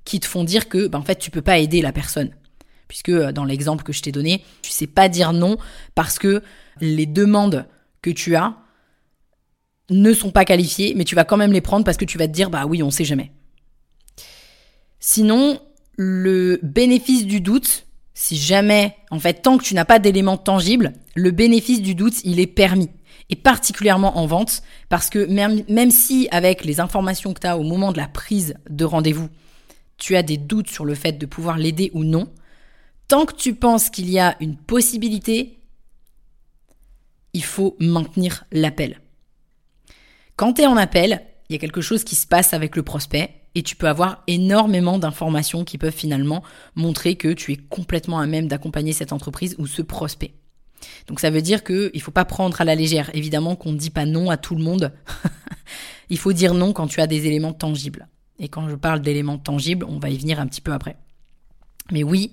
qui 0.05 0.19
te 0.19 0.25
font 0.25 0.43
dire 0.43 0.69
que, 0.69 0.87
ben, 0.87 0.99
en 0.99 1.03
fait, 1.03 1.17
tu 1.17 1.31
peux 1.31 1.41
pas 1.41 1.57
aider 1.59 1.81
la 1.81 1.91
personne. 1.91 2.31
Puisque 2.87 3.09
euh, 3.09 3.31
dans 3.31 3.45
l'exemple 3.45 3.83
que 3.83 3.93
je 3.93 4.01
t'ai 4.01 4.11
donné, 4.11 4.43
tu 4.61 4.71
sais 4.71 4.87
pas 4.87 5.09
dire 5.09 5.33
non 5.33 5.57
parce 5.95 6.19
que 6.19 6.41
les 6.81 7.05
demandes 7.05 7.65
que 8.01 8.09
tu 8.09 8.35
as 8.35 8.55
ne 9.89 10.13
sont 10.13 10.31
pas 10.31 10.45
qualifiées, 10.45 10.93
mais 10.95 11.03
tu 11.03 11.15
vas 11.15 11.23
quand 11.23 11.37
même 11.37 11.51
les 11.51 11.61
prendre 11.61 11.85
parce 11.85 11.97
que 11.97 12.05
tu 12.05 12.17
vas 12.17 12.27
te 12.27 12.33
dire, 12.33 12.49
bah 12.49 12.65
oui, 12.65 12.81
on 12.81 12.91
sait 12.91 13.05
jamais. 13.05 13.31
Sinon, 14.99 15.59
le 15.97 16.59
bénéfice 16.63 17.25
du 17.25 17.41
doute, 17.41 17.85
si 18.13 18.37
jamais, 18.37 18.95
en 19.11 19.19
fait, 19.19 19.41
tant 19.41 19.57
que 19.57 19.63
tu 19.63 19.75
n'as 19.75 19.85
pas 19.85 19.99
d'éléments 19.99 20.37
tangibles, 20.37 20.93
le 21.15 21.31
bénéfice 21.31 21.81
du 21.81 21.95
doute, 21.95 22.23
il 22.23 22.39
est 22.39 22.47
permis. 22.47 22.89
Et 23.29 23.35
particulièrement 23.35 24.17
en 24.17 24.25
vente, 24.25 24.61
parce 24.89 25.09
que 25.09 25.25
même, 25.25 25.63
même 25.67 25.91
si 25.91 26.27
avec 26.31 26.63
les 26.63 26.79
informations 26.79 27.33
que 27.33 27.39
tu 27.41 27.47
as 27.47 27.57
au 27.57 27.63
moment 27.63 27.91
de 27.91 27.97
la 27.97 28.07
prise 28.07 28.55
de 28.69 28.85
rendez-vous, 28.85 29.29
tu 29.97 30.15
as 30.15 30.23
des 30.23 30.37
doutes 30.37 30.69
sur 30.69 30.85
le 30.85 30.95
fait 30.95 31.13
de 31.13 31.25
pouvoir 31.25 31.57
l'aider 31.57 31.91
ou 31.93 32.03
non, 32.03 32.27
tant 33.07 33.25
que 33.25 33.35
tu 33.35 33.55
penses 33.55 33.89
qu'il 33.89 34.09
y 34.09 34.19
a 34.19 34.35
une 34.39 34.55
possibilité, 34.55 35.59
il 37.33 37.43
faut 37.43 37.75
maintenir 37.79 38.45
l'appel. 38.51 39.01
Quand 40.35 40.53
tu 40.53 40.61
es 40.61 40.67
en 40.67 40.77
appel, 40.77 41.21
il 41.49 41.53
y 41.53 41.55
a 41.55 41.59
quelque 41.59 41.81
chose 41.81 42.03
qui 42.03 42.15
se 42.15 42.27
passe 42.27 42.53
avec 42.53 42.75
le 42.75 42.83
prospect 42.83 43.41
et 43.55 43.63
tu 43.63 43.75
peux 43.75 43.87
avoir 43.87 44.23
énormément 44.27 44.99
d'informations 44.99 45.63
qui 45.63 45.77
peuvent 45.77 45.93
finalement 45.93 46.43
montrer 46.75 47.15
que 47.15 47.33
tu 47.33 47.53
es 47.53 47.57
complètement 47.57 48.19
à 48.19 48.27
même 48.27 48.47
d'accompagner 48.47 48.93
cette 48.93 49.13
entreprise 49.13 49.55
ou 49.57 49.67
ce 49.67 49.81
prospect. 49.81 50.33
Donc 51.07 51.19
ça 51.19 51.29
veut 51.29 51.41
dire 51.41 51.63
qu'il 51.63 51.91
ne 51.93 51.99
faut 51.99 52.11
pas 52.11 52.25
prendre 52.25 52.59
à 52.59 52.65
la 52.65 52.75
légère. 52.75 53.09
Évidemment 53.13 53.55
qu'on 53.55 53.71
ne 53.71 53.77
dit 53.77 53.89
pas 53.89 54.05
non 54.05 54.29
à 54.29 54.37
tout 54.37 54.55
le 54.55 54.63
monde. 54.63 54.91
il 56.09 56.17
faut 56.17 56.33
dire 56.33 56.53
non 56.53 56.73
quand 56.73 56.87
tu 56.87 56.99
as 56.99 57.07
des 57.07 57.27
éléments 57.27 57.53
tangibles. 57.53 58.07
Et 58.39 58.49
quand 58.49 58.67
je 58.67 58.75
parle 58.75 59.01
d'éléments 59.01 59.37
tangibles, 59.37 59.85
on 59.87 59.99
va 59.99 60.09
y 60.09 60.17
venir 60.17 60.39
un 60.39 60.47
petit 60.47 60.61
peu 60.61 60.73
après. 60.73 60.97
Mais 61.91 62.03
oui, 62.03 62.31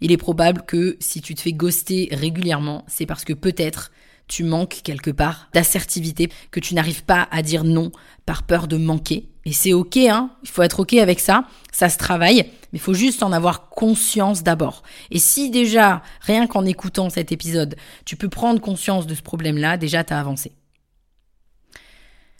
il 0.00 0.12
est 0.12 0.16
probable 0.16 0.62
que 0.66 0.96
si 1.00 1.20
tu 1.20 1.34
te 1.34 1.40
fais 1.40 1.52
ghoster 1.52 2.08
régulièrement, 2.12 2.84
c'est 2.86 3.06
parce 3.06 3.24
que 3.24 3.32
peut-être 3.32 3.90
tu 4.28 4.44
manques 4.44 4.80
quelque 4.84 5.10
part 5.10 5.48
d'assertivité, 5.52 6.30
que 6.50 6.60
tu 6.60 6.74
n'arrives 6.74 7.04
pas 7.04 7.26
à 7.30 7.42
dire 7.42 7.64
non 7.64 7.90
par 8.26 8.44
peur 8.44 8.68
de 8.68 8.76
manquer. 8.76 9.28
Et 9.44 9.52
c'est 9.52 9.72
ok, 9.72 9.96
hein, 9.96 10.30
il 10.42 10.48
faut 10.48 10.62
être 10.62 10.80
ok 10.80 10.94
avec 10.94 11.18
ça, 11.18 11.44
ça 11.72 11.88
se 11.88 11.98
travaille, 11.98 12.44
mais 12.72 12.78
il 12.78 12.80
faut 12.80 12.94
juste 12.94 13.22
en 13.22 13.32
avoir 13.32 13.70
conscience 13.70 14.42
d'abord. 14.42 14.82
Et 15.10 15.18
si 15.18 15.50
déjà, 15.50 16.02
rien 16.20 16.46
qu'en 16.46 16.64
écoutant 16.64 17.10
cet 17.10 17.32
épisode, 17.32 17.74
tu 18.04 18.16
peux 18.16 18.28
prendre 18.28 18.60
conscience 18.60 19.06
de 19.06 19.14
ce 19.14 19.22
problème-là, 19.22 19.78
déjà 19.78 20.04
tu 20.04 20.12
as 20.12 20.20
avancé. 20.20 20.52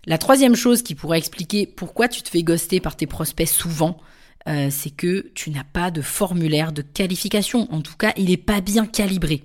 La 0.06 0.18
troisième 0.18 0.56
chose 0.56 0.82
qui 0.82 0.94
pourrait 0.94 1.18
expliquer 1.18 1.66
pourquoi 1.66 2.08
tu 2.08 2.22
te 2.22 2.28
fais 2.28 2.42
ghoster 2.42 2.80
par 2.80 2.96
tes 2.96 3.06
prospects 3.06 3.48
souvent, 3.48 3.98
euh, 4.48 4.68
c'est 4.70 4.90
que 4.90 5.30
tu 5.34 5.50
n'as 5.50 5.64
pas 5.64 5.90
de 5.90 6.02
formulaire 6.02 6.72
de 6.72 6.82
qualification. 6.82 7.72
En 7.72 7.82
tout 7.82 7.96
cas, 7.96 8.12
il 8.16 8.26
n'est 8.26 8.36
pas 8.36 8.60
bien 8.60 8.86
calibré. 8.86 9.44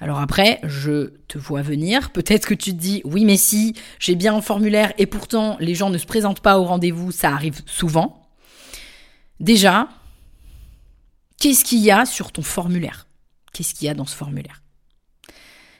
Alors 0.00 0.20
après, 0.20 0.60
je 0.62 1.14
te 1.28 1.38
vois 1.38 1.62
venir, 1.62 2.10
peut-être 2.12 2.46
que 2.46 2.54
tu 2.54 2.72
te 2.72 2.76
dis 2.76 3.00
oui 3.04 3.24
mais 3.24 3.36
si, 3.36 3.74
j'ai 3.98 4.14
bien 4.14 4.34
un 4.34 4.42
formulaire 4.42 4.92
et 4.98 5.06
pourtant 5.06 5.56
les 5.58 5.74
gens 5.74 5.90
ne 5.90 5.98
se 5.98 6.06
présentent 6.06 6.40
pas 6.40 6.58
au 6.58 6.64
rendez-vous, 6.64 7.12
ça 7.12 7.30
arrive 7.30 7.62
souvent. 7.66 8.22
Déjà, 9.40 9.88
qu'est-ce 11.40 11.64
qu'il 11.64 11.80
y 11.80 11.90
a 11.90 12.06
sur 12.06 12.32
ton 12.32 12.42
formulaire? 12.42 13.06
Qu'est-ce 13.52 13.74
qu'il 13.74 13.86
y 13.86 13.90
a 13.90 13.94
dans 13.94 14.06
ce 14.06 14.16
formulaire? 14.16 14.62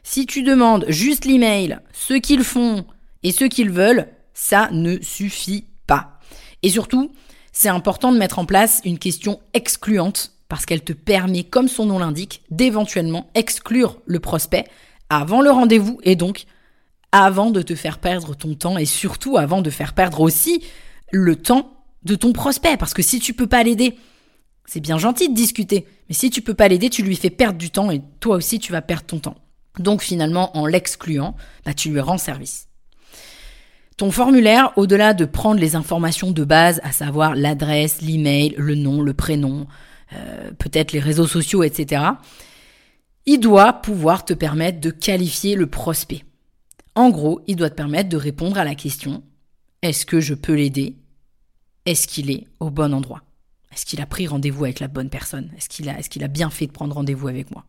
Si 0.03 0.25
tu 0.27 0.43
demandes 0.43 0.87
juste 0.89 1.25
l'email, 1.25 1.81
ce 1.93 2.15
qu'ils 2.15 2.45
font 2.45 2.87
et 3.23 3.33
ce 3.33 3.45
qu'ils 3.45 3.71
veulent, 3.71 4.09
ça 4.35 4.69
ne 4.71 5.01
suffit 5.03 5.67
pas. 5.87 6.21
Et 6.63 6.71
surtout, 6.71 7.13
c'est 7.59 7.71
important 7.71 8.13
de 8.13 8.19
mettre 8.19 8.39
en 8.39 8.45
place 8.45 8.83
une 8.85 8.99
question 8.99 9.41
excluante 9.55 10.33
parce 10.47 10.67
qu'elle 10.67 10.85
te 10.85 10.93
permet, 10.93 11.43
comme 11.43 11.69
son 11.69 11.87
nom 11.87 11.99
l'indique, 11.99 12.43
d'éventuellement 12.51 13.31
exclure 13.35 14.03
le 14.05 14.21
prospect 14.21 14.67
avant 15.09 15.41
le 15.41 15.51
rendez-vous 15.51 15.99
et 16.03 16.17
donc 16.17 16.45
avant 17.13 17.51
de 17.51 17.63
te 17.63 17.75
faire 17.75 17.99
perdre 17.99 18.37
ton 18.37 18.55
temps 18.57 18.77
et 18.77 18.85
surtout 18.85 19.39
avant 19.39 19.63
de 19.63 19.71
faire 19.71 19.95
perdre 19.95 20.21
aussi 20.21 20.65
le 21.11 21.35
temps 21.35 21.73
de 22.03 22.15
ton 22.15 22.35
prospect. 22.35 22.77
Parce 22.77 22.93
que 22.93 23.01
si 23.01 23.21
tu 23.21 23.33
peux 23.33 23.47
pas 23.47 23.63
l'aider, 23.63 23.97
c'est 24.67 24.81
bien 24.81 24.99
gentil 24.99 25.31
de 25.31 25.35
discuter, 25.35 25.87
mais 26.11 26.15
si 26.15 26.29
tu 26.29 26.43
peux 26.43 26.53
pas 26.53 26.69
l'aider, 26.69 26.91
tu 26.91 27.03
lui 27.03 27.17
fais 27.17 27.31
perdre 27.31 27.57
du 27.57 27.71
temps 27.71 27.91
et 27.91 28.03
toi 28.21 28.37
aussi 28.37 28.59
tu 28.59 28.71
vas 28.71 28.83
perdre 28.83 29.07
ton 29.07 29.19
temps. 29.19 29.37
Donc 29.79 30.03
finalement, 30.03 30.55
en 30.59 30.67
l'excluant, 30.67 31.35
bah, 31.65 31.73
tu 31.73 31.89
lui 31.89 32.01
rends 32.01 32.19
service. 32.19 32.66
Ton 33.97 34.11
formulaire, 34.11 34.73
au-delà 34.77 35.15
de 35.15 35.25
prendre 35.25 35.61
les 35.61 35.75
informations 35.75 36.31
de 36.31 36.45
base, 36.45 36.81
à 36.85 36.93
savoir 36.93 37.35
l'adresse, 37.35 38.03
l'email, 38.03 38.55
le 38.59 38.75
nom, 38.75 39.01
le 39.01 39.15
prénom, 39.15 39.67
euh, 40.13 40.51
peut-être 40.59 40.93
les 40.93 41.01
réseaux 41.01 41.27
sociaux, 41.27 41.63
etc., 41.63 42.05
il 43.25 43.41
doit 43.41 43.73
pouvoir 43.73 44.25
te 44.25 44.35
permettre 44.35 44.81
de 44.81 44.91
qualifier 44.91 45.57
le 45.57 45.67
prospect. 45.67 46.25
En 46.95 47.11
gros, 47.11 47.41
il 47.47 47.57
doit 47.57 47.71
te 47.71 47.75
permettre 47.75 48.09
de 48.09 48.17
répondre 48.17 48.59
à 48.59 48.65
la 48.65 48.75
question 48.75 49.23
est-ce 49.83 50.07
que 50.07 50.21
je 50.21 50.35
peux 50.35 50.55
l'aider? 50.55 50.97
Est-ce 51.87 52.07
qu'il 52.07 52.31
est 52.31 52.47
au 52.61 52.71
bon 52.71 52.95
endroit? 52.95 53.23
Est-ce 53.73 53.85
qu'il 53.85 54.01
a 54.01 54.07
pris 54.07 54.27
rendez-vous 54.27 54.65
avec 54.65 54.81
la 54.81 54.89
bonne 54.89 55.11
personne? 55.11 55.51
Est-ce 55.57 55.69
qu'il 55.69 55.89
a, 55.89 55.99
est 55.99 56.09
qu'il 56.09 56.25
a 56.25 56.29
bien 56.29 56.51
fait 56.51 56.67
de 56.67 56.73
prendre 56.73 56.95
rendez-vous 56.95 57.29
avec 57.29 57.51
moi? 57.51 57.65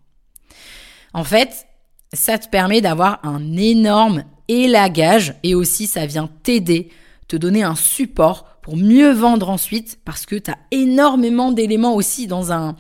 En 1.14 1.24
fait, 1.24 1.68
ça 2.14 2.38
te 2.38 2.48
permet 2.50 2.82
d'avoir 2.82 3.20
un 3.24 3.58
énorme 3.58 4.24
élagage 4.48 5.36
et 5.44 5.56
aussi 5.56 5.88
ça 5.88 6.06
vient 6.06 6.30
t'aider, 6.44 6.90
te 7.28 7.36
donner 7.36 7.64
un 7.64 7.76
support 7.76 8.46
pour 8.62 8.78
mieux 8.78 9.12
vendre 9.12 9.50
ensuite 9.50 10.00
parce 10.06 10.26
que 10.26 10.36
tu 10.36 10.52
as 10.52 10.58
énormément 10.72 11.52
d'éléments 11.52 11.96
aussi 11.96 12.28
dans 12.28 12.52
un... 12.52 12.76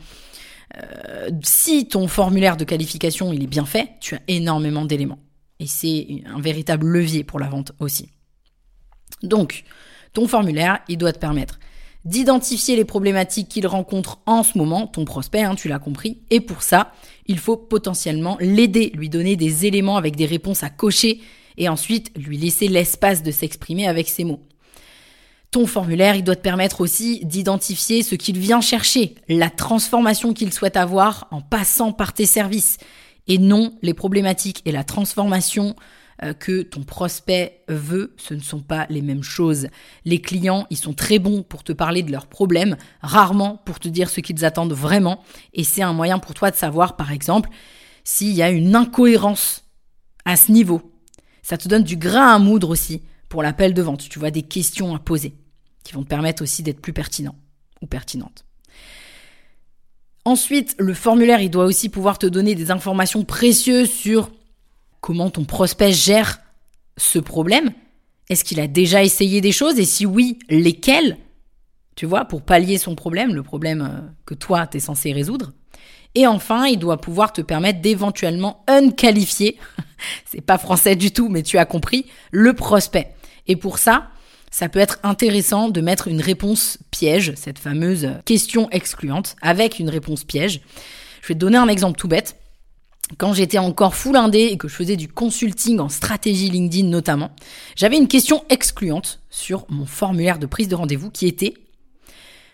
Euh, 0.78 1.30
si 1.44 1.88
ton 1.88 2.08
formulaire 2.08 2.58
de 2.58 2.66
qualification 2.66 3.32
il 3.34 3.44
est 3.44 3.48
bien 3.48 3.66
fait, 3.66 3.92
tu 4.00 4.16
as 4.16 4.22
énormément 4.28 4.86
d'éléments. 4.86 5.20
Et 5.60 5.68
c'est 5.68 6.24
un 6.26 6.40
véritable 6.40 6.86
levier 6.88 7.24
pour 7.24 7.40
la 7.40 7.48
vente 7.48 7.72
aussi. 7.80 8.10
Donc, 9.24 9.64
ton 10.14 10.28
formulaire, 10.28 10.80
il 10.88 10.98
doit 10.98 11.14
te 11.14 11.20
permettre 11.20 11.60
d'identifier 12.08 12.78
les 12.78 12.86
problématiques 12.86 13.50
qu'il 13.50 13.68
rencontre 13.68 14.20
en 14.26 14.42
ce 14.42 14.58
moment, 14.58 14.88
ton 14.88 15.04
prospect, 15.04 15.42
hein, 15.42 15.56
tu 15.56 15.68
l'as 15.68 15.80
compris. 15.80 16.20
Et 16.30 16.40
pour 16.40 16.64
ça, 16.64 16.94
il 17.26 17.38
faut 17.38 17.58
potentiellement 17.58 18.38
l'aider, 18.40 18.92
lui 18.96 19.10
donner 19.10 19.36
des 19.36 19.66
éléments 19.66 19.98
avec 19.98 20.16
des 20.16 20.26
réponses 20.26 20.64
à 20.64 20.70
cocher 20.70 21.20
et 21.58 21.70
ensuite 21.70 22.12
lui 22.16 22.38
laisser 22.38 22.68
l'espace 22.68 23.24
de 23.24 23.32
s'exprimer 23.32 23.88
avec 23.88 24.08
ses 24.10 24.24
mots. 24.24 24.42
Ton 25.52 25.66
formulaire, 25.66 26.16
il 26.16 26.24
doit 26.24 26.36
te 26.36 26.42
permettre 26.42 26.82
aussi 26.82 27.26
d'identifier 27.26 28.04
ce 28.04 28.16
qu'il 28.16 28.38
vient 28.38 28.62
chercher, 28.62 29.16
la 29.30 29.50
transformation 29.50 30.34
qu'il 30.34 30.52
souhaite 30.52 30.76
avoir 30.76 31.28
en 31.32 31.42
passant 31.42 31.94
par 31.94 32.14
tes 32.14 32.26
services, 32.26 32.78
et 33.28 33.38
non 33.38 33.78
les 33.82 33.94
problématiques 33.94 34.62
et 34.66 34.72
la 34.72 34.84
transformation 34.84 35.76
euh, 36.24 36.34
que 36.34 36.64
ton 36.64 36.84
prospect 36.84 37.64
veut, 37.68 38.16
ce 38.18 38.34
ne 38.34 38.40
sont 38.40 38.62
pas 38.62 38.88
les 38.90 39.02
mêmes 39.02 39.24
choses. 39.24 39.68
Les 40.04 40.20
clients, 40.20 40.66
ils 40.70 40.78
sont 40.78 40.94
très 40.94 41.20
bons 41.20 41.44
pour 41.44 41.64
te 41.64 41.74
parler 41.74 42.02
de 42.02 42.12
leurs 42.12 42.28
problèmes, 42.28 42.76
rarement 43.02 43.62
pour 43.66 43.80
te 43.80 43.88
dire 43.88 44.10
ce 44.10 44.22
qu'ils 44.22 44.44
attendent 44.44 44.74
vraiment. 44.74 45.22
Et 45.54 45.64
c'est 45.64 45.84
un 45.84 45.94
moyen 45.94 46.18
pour 46.18 46.34
toi 46.34 46.50
de 46.50 46.56
savoir, 46.56 46.96
par 46.96 47.12
exemple, 47.12 47.50
s'il 48.04 48.34
y 48.34 48.42
a 48.42 48.50
une 48.50 48.76
incohérence 48.76 49.64
à 50.26 50.36
ce 50.36 50.52
niveau. 50.52 50.82
Ça 51.48 51.58
te 51.58 51.70
donne 51.70 51.84
du 51.84 51.96
grain 51.96 52.36
à 52.36 52.40
moudre 52.40 52.68
aussi 52.68 53.02
pour 53.30 53.42
l'appel 53.42 53.74
de 53.74 53.82
vente. 53.82 54.10
Tu 54.10 54.20
vois 54.20 54.32
des 54.32 54.42
questions 54.42 54.94
à 54.94 55.00
poser 55.00 55.34
qui 55.86 55.94
vont 55.94 56.04
te 56.04 56.10
permettre 56.10 56.44
aussi 56.44 56.62
d'être 56.62 56.82
plus 56.82 56.92
pertinent 56.92 57.36
ou 57.82 57.88
pertinente. 57.88 58.44
Ensuite, 60.26 60.76
le 60.78 60.94
formulaire, 60.94 61.40
il 61.40 61.50
doit 61.50 61.64
aussi 61.64 61.88
pouvoir 61.88 62.20
te 62.20 62.26
donner 62.26 62.54
des 62.54 62.70
informations 62.70 63.24
précieuses 63.24 63.90
sur 63.90 64.30
comment 65.00 65.30
ton 65.30 65.46
prospect 65.46 65.94
gère 65.94 66.42
ce 66.98 67.18
problème. 67.18 67.72
Est-ce 68.28 68.44
qu'il 68.44 68.60
a 68.60 68.68
déjà 68.68 69.02
essayé 69.02 69.40
des 69.40 69.54
choses? 69.54 69.80
Et 69.80 69.86
si 69.86 70.06
oui, 70.06 70.40
lesquelles? 70.50 71.18
Tu 71.96 72.06
vois, 72.06 72.26
pour 72.26 72.42
pallier 72.42 72.78
son 72.78 72.94
problème, 72.94 73.34
le 73.34 73.44
problème 73.44 73.82
euh, 73.90 74.06
que 74.26 74.34
toi, 74.34 74.68
tu 74.68 74.78
es 74.78 74.80
censé 74.82 75.14
résoudre. 75.14 75.54
Et 76.18 76.26
enfin, 76.26 76.66
il 76.66 76.80
doit 76.80 76.98
pouvoir 76.98 77.32
te 77.32 77.42
permettre 77.42 77.80
d'éventuellement 77.80 78.64
unqualifier, 78.68 79.60
c'est 80.26 80.42
pas 80.42 80.58
français 80.58 80.96
du 80.96 81.12
tout, 81.12 81.30
mais 81.30 81.44
tu 81.44 81.60
as 81.60 81.66
compris, 81.66 82.08
le 82.32 82.54
prospect. 82.54 83.14
Et 83.46 83.56
pour 83.56 83.78
ça, 83.78 84.08
ça 84.50 84.68
peut 84.68 84.80
être 84.80 84.98
intéressant 85.04 85.70
de 85.70 85.80
mettre 85.80 86.08
une 86.08 86.20
réponse 86.20 86.80
piège, 86.90 87.34
cette 87.36 87.60
fameuse 87.60 88.10
question 88.26 88.68
excluante, 88.72 89.36
avec 89.44 89.78
une 89.78 89.92
réponse 89.92 90.24
piège. 90.24 90.62
Je 91.22 91.28
vais 91.28 91.34
te 91.36 91.40
donner 91.40 91.58
un 91.60 91.68
exemple 91.68 92.00
tout 92.00 92.08
bête 92.08 92.36
quand 93.20 93.34
j'étais 93.34 93.60
encore 93.60 93.94
full 93.94 94.16
indé 94.16 94.50
et 94.52 94.58
que 94.58 94.68
je 94.68 94.74
faisais 94.74 94.96
du 94.96 95.08
consulting 95.08 95.78
en 95.78 95.88
stratégie 95.88 96.50
LinkedIn 96.50 96.88
notamment, 96.88 97.30
j'avais 97.76 97.98
une 97.98 98.08
question 98.08 98.44
excluante 98.50 99.22
sur 99.30 99.68
mon 99.70 99.86
formulaire 99.86 100.40
de 100.40 100.48
prise 100.48 100.68
de 100.68 100.74
rendez-vous 100.74 101.12
qui 101.12 101.28
était 101.28 101.54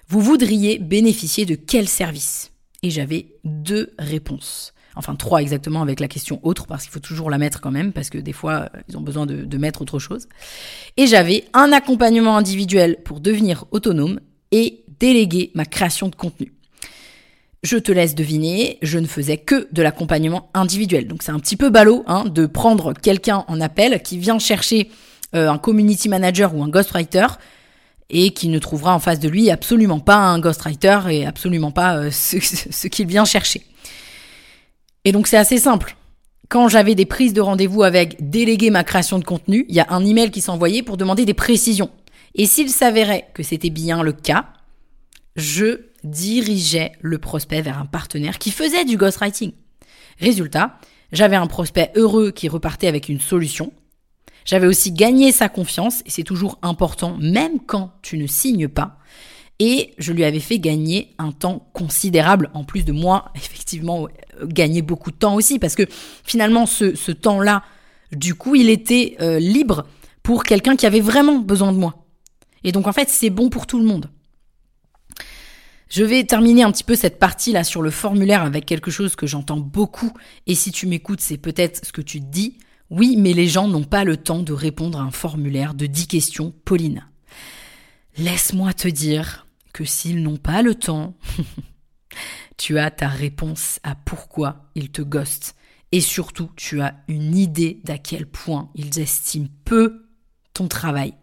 Vous 0.09 0.19
voudriez 0.19 0.79
bénéficier 0.79 1.45
de 1.45 1.55
quel 1.55 1.87
service? 1.87 2.52
Et 2.83 2.89
j'avais 2.89 3.27
deux 3.43 3.91
réponses. 3.97 4.73
Enfin, 4.95 5.15
trois 5.15 5.41
exactement 5.41 5.81
avec 5.81 5.99
la 5.99 6.07
question 6.07 6.39
autre, 6.43 6.67
parce 6.67 6.83
qu'il 6.83 6.91
faut 6.91 6.99
toujours 6.99 7.29
la 7.29 7.37
mettre 7.37 7.61
quand 7.61 7.71
même, 7.71 7.93
parce 7.93 8.09
que 8.09 8.17
des 8.19 8.33
fois, 8.33 8.69
euh, 8.75 8.79
ils 8.87 8.97
ont 8.97 9.01
besoin 9.01 9.25
de, 9.25 9.57
mettre 9.57 9.81
autre 9.81 9.97
chose. 9.97 10.27
Et 10.97 11.07
j'avais 11.07 11.45
un 11.53 11.71
accompagnement 11.71 12.37
individuel 12.37 12.97
pour 13.03 13.19
devenir 13.19 13.65
autonome 13.71 14.19
et 14.51 14.83
déléguer 14.99 15.51
ma 15.55 15.65
création 15.65 16.09
de 16.09 16.15
contenu. 16.15 16.53
Je 17.63 17.77
te 17.77 17.91
laisse 17.91 18.13
deviner, 18.13 18.77
je 18.81 18.99
ne 18.99 19.07
faisais 19.07 19.37
que 19.37 19.67
de 19.71 19.81
l'accompagnement 19.81 20.49
individuel. 20.53 21.07
Donc 21.07 21.23
c'est 21.23 21.31
un 21.31 21.39
petit 21.39 21.55
peu 21.55 21.69
ballot 21.69 22.03
hein, 22.07 22.25
de 22.25 22.45
prendre 22.45 22.93
quelqu'un 22.93 23.45
en 23.47 23.61
appel 23.61 24.03
qui 24.03 24.17
vient 24.17 24.37
chercher 24.37 24.91
euh, 25.33 25.49
un 25.49 25.57
community 25.57 26.09
manager 26.09 26.53
ou 26.55 26.61
un 26.61 26.67
ghostwriter 26.67 27.25
et 28.13 28.31
qui 28.31 28.47
ne 28.47 28.59
trouvera 28.59 28.93
en 28.95 28.99
face 28.99 29.19
de 29.19 29.27
lui 29.27 29.49
absolument 29.49 29.99
pas 29.99 30.15
un 30.15 30.39
ghostwriter 30.39 30.99
et 31.09 31.25
absolument 31.25 31.71
pas 31.71 31.97
euh, 31.97 32.11
ce, 32.11 32.39
ce 32.71 32.87
qu'il 32.87 33.07
vient 33.07 33.25
chercher. 33.25 33.65
Et 35.03 35.11
donc 35.11 35.27
c'est 35.27 35.37
assez 35.37 35.57
simple. 35.57 35.97
Quand 36.47 36.69
j'avais 36.69 36.95
des 36.95 37.05
prises 37.05 37.33
de 37.33 37.41
rendez-vous 37.41 37.83
avec 37.83 38.29
déléguer 38.29 38.69
ma 38.69 38.83
création 38.83 39.17
de 39.17 39.23
contenu, 39.23 39.65
il 39.67 39.75
y 39.75 39.79
a 39.79 39.87
un 39.89 40.05
email 40.05 40.29
qui 40.29 40.39
s'envoyait 40.39 40.83
pour 40.83 40.97
demander 40.97 41.25
des 41.25 41.33
précisions. 41.33 41.89
Et 42.35 42.45
s'il 42.45 42.69
s'avérait 42.69 43.27
que 43.33 43.43
c'était 43.43 43.69
bien 43.69 44.03
le 44.03 44.13
cas, 44.13 44.45
je 45.35 45.81
dirigeais 46.03 46.91
le 47.01 47.17
prospect 47.17 47.61
vers 47.61 47.79
un 47.79 47.85
partenaire 47.85 48.37
qui 48.37 48.51
faisait 48.51 48.85
du 48.85 48.97
ghostwriting. 48.97 49.51
Résultat, 50.19 50.77
j'avais 51.11 51.35
un 51.35 51.47
prospect 51.47 51.91
heureux 51.95 52.31
qui 52.31 52.49
repartait 52.49 52.87
avec 52.87 53.09
une 53.09 53.19
solution. 53.19 53.73
J'avais 54.45 54.67
aussi 54.67 54.91
gagné 54.91 55.31
sa 55.31 55.49
confiance, 55.49 56.01
et 56.05 56.09
c'est 56.09 56.23
toujours 56.23 56.59
important, 56.61 57.17
même 57.19 57.59
quand 57.59 57.93
tu 58.01 58.17
ne 58.17 58.27
signes 58.27 58.67
pas. 58.67 58.97
Et 59.59 59.93
je 59.97 60.11
lui 60.11 60.23
avais 60.23 60.39
fait 60.39 60.59
gagner 60.59 61.13
un 61.17 61.31
temps 61.31 61.69
considérable, 61.73 62.49
en 62.53 62.63
plus 62.63 62.83
de 62.83 62.91
moi, 62.91 63.31
effectivement, 63.35 64.07
gagner 64.43 64.81
beaucoup 64.81 65.11
de 65.11 65.15
temps 65.15 65.35
aussi, 65.35 65.59
parce 65.59 65.75
que 65.75 65.83
finalement, 66.23 66.65
ce, 66.65 67.11
temps-là, 67.11 67.63
du 68.11 68.35
coup, 68.35 68.55
il 68.55 68.69
était 68.69 69.15
euh, 69.21 69.39
libre 69.39 69.85
pour 70.21 70.43
quelqu'un 70.43 70.75
qui 70.75 70.85
avait 70.85 70.99
vraiment 70.99 71.39
besoin 71.39 71.71
de 71.71 71.77
moi. 71.77 72.05
Et 72.63 72.71
donc, 72.71 72.87
en 72.87 72.93
fait, 72.93 73.09
c'est 73.09 73.29
bon 73.29 73.49
pour 73.49 73.67
tout 73.67 73.79
le 73.79 73.85
monde. 73.85 74.09
Je 75.89 76.03
vais 76.03 76.23
terminer 76.23 76.63
un 76.63 76.71
petit 76.71 76.83
peu 76.83 76.95
cette 76.95 77.19
partie-là 77.19 77.63
sur 77.63 77.83
le 77.83 77.91
formulaire 77.91 78.41
avec 78.41 78.65
quelque 78.65 78.89
chose 78.89 79.15
que 79.15 79.27
j'entends 79.27 79.59
beaucoup, 79.59 80.11
et 80.47 80.55
si 80.55 80.71
tu 80.71 80.87
m'écoutes, 80.87 81.21
c'est 81.21 81.37
peut-être 81.37 81.85
ce 81.85 81.91
que 81.91 82.01
tu 82.01 82.19
dis. 82.19 82.57
Oui, 82.89 83.15
mais 83.17 83.33
les 83.33 83.47
gens 83.47 83.67
n'ont 83.67 83.83
pas 83.83 84.03
le 84.03 84.17
temps 84.17 84.43
de 84.43 84.53
répondre 84.53 84.99
à 84.99 85.03
un 85.03 85.11
formulaire 85.11 85.73
de 85.73 85.85
10 85.85 86.07
questions, 86.07 86.53
Pauline. 86.65 87.07
Laisse-moi 88.17 88.73
te 88.73 88.87
dire 88.87 89.47
que 89.73 89.85
s'ils 89.85 90.21
n'ont 90.21 90.37
pas 90.37 90.61
le 90.61 90.75
temps, 90.75 91.17
tu 92.57 92.77
as 92.77 92.91
ta 92.91 93.07
réponse 93.07 93.79
à 93.83 93.95
pourquoi 93.95 94.69
ils 94.75 94.91
te 94.91 95.01
ghostent. 95.01 95.55
Et 95.91 96.01
surtout, 96.01 96.49
tu 96.55 96.81
as 96.81 96.95
une 97.07 97.35
idée 97.35 97.79
d'à 97.83 97.97
quel 97.97 98.25
point 98.25 98.69
ils 98.75 98.99
estiment 98.99 99.49
peu 99.65 100.05
ton 100.53 100.67
travail. 100.67 101.13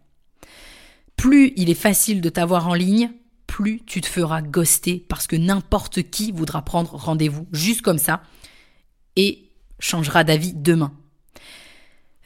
Plus 1.16 1.52
il 1.56 1.70
est 1.70 1.74
facile 1.74 2.20
de 2.20 2.28
t'avoir 2.28 2.68
en 2.68 2.74
ligne, 2.74 3.10
plus 3.46 3.82
tu 3.84 4.00
te 4.00 4.06
feras 4.06 4.42
ghoster 4.42 5.04
parce 5.08 5.26
que 5.26 5.36
n'importe 5.36 6.10
qui 6.10 6.32
voudra 6.32 6.62
prendre 6.62 6.94
rendez-vous 6.94 7.46
juste 7.52 7.82
comme 7.82 7.98
ça 7.98 8.22
et 9.16 9.50
changera 9.80 10.24
d'avis 10.24 10.54
demain. 10.54 10.92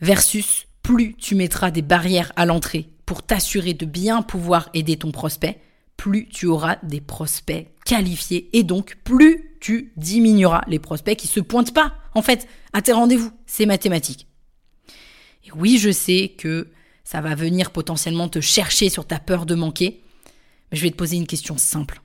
Versus 0.01 0.67
plus 0.83 1.15
tu 1.15 1.35
mettras 1.35 1.71
des 1.71 1.83
barrières 1.83 2.33
à 2.37 2.47
l'entrée 2.47 2.89
pour 3.07 3.23
t'assurer 3.23 3.75
de 3.75 3.87
bien 3.87 4.23
pouvoir 4.23 4.69
aider 4.75 4.97
ton 4.97 5.13
prospect, 5.13 5.61
plus 5.97 6.29
tu 6.29 6.47
auras 6.47 6.77
des 6.83 7.01
prospects 7.01 7.69
qualifiés 7.85 8.51
et 8.53 8.63
donc 8.63 8.97
plus 9.05 9.57
tu 9.61 9.93
diminueras 9.97 10.63
les 10.67 10.79
prospects 10.79 11.17
qui 11.17 11.29
se 11.29 11.41
pointent 11.41 11.75
pas 11.75 11.95
en 12.15 12.23
fait 12.23 12.49
à 12.73 12.83
tes 12.83 12.93
rendez-vous. 12.93 13.33
C'est 13.47 13.67
mathématique. 13.67 14.27
Et 15.47 15.53
oui, 15.53 15.79
je 15.79 15.91
sais 15.91 16.35
que 16.37 16.71
ça 17.05 17.21
va 17.21 17.35
venir 17.35 17.71
potentiellement 17.71 18.29
te 18.29 18.41
chercher 18.41 18.89
sur 18.89 19.07
ta 19.07 19.19
peur 19.19 19.47
de 19.47 19.55
manquer, 19.55 20.03
je 20.73 20.83
vais 20.83 20.91
te 20.91 20.97
poser 20.97 21.17
une 21.17 21.27
question 21.27 21.59
simple. 21.59 22.01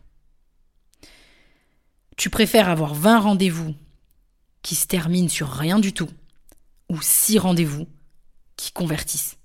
Tu 2.18 2.30
préfères 2.30 2.70
avoir 2.70 2.94
20 2.94 3.20
rendez-vous 3.20 3.74
qui 4.62 4.76
se 4.76 4.88
terminent 4.88 5.30
sur 5.30 5.50
rien 5.50 5.80
du 5.80 5.94
tout 5.94 6.10
ou 6.90 7.02
6 7.02 7.40
rendez-vous 7.40 7.88
qui 8.58 8.72
convertissent 8.72 9.38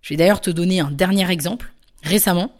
Je 0.00 0.10
vais 0.10 0.16
d'ailleurs 0.16 0.40
te 0.40 0.50
donner 0.50 0.80
un 0.80 0.90
dernier 0.90 1.30
exemple. 1.30 1.72
Récemment, 2.02 2.52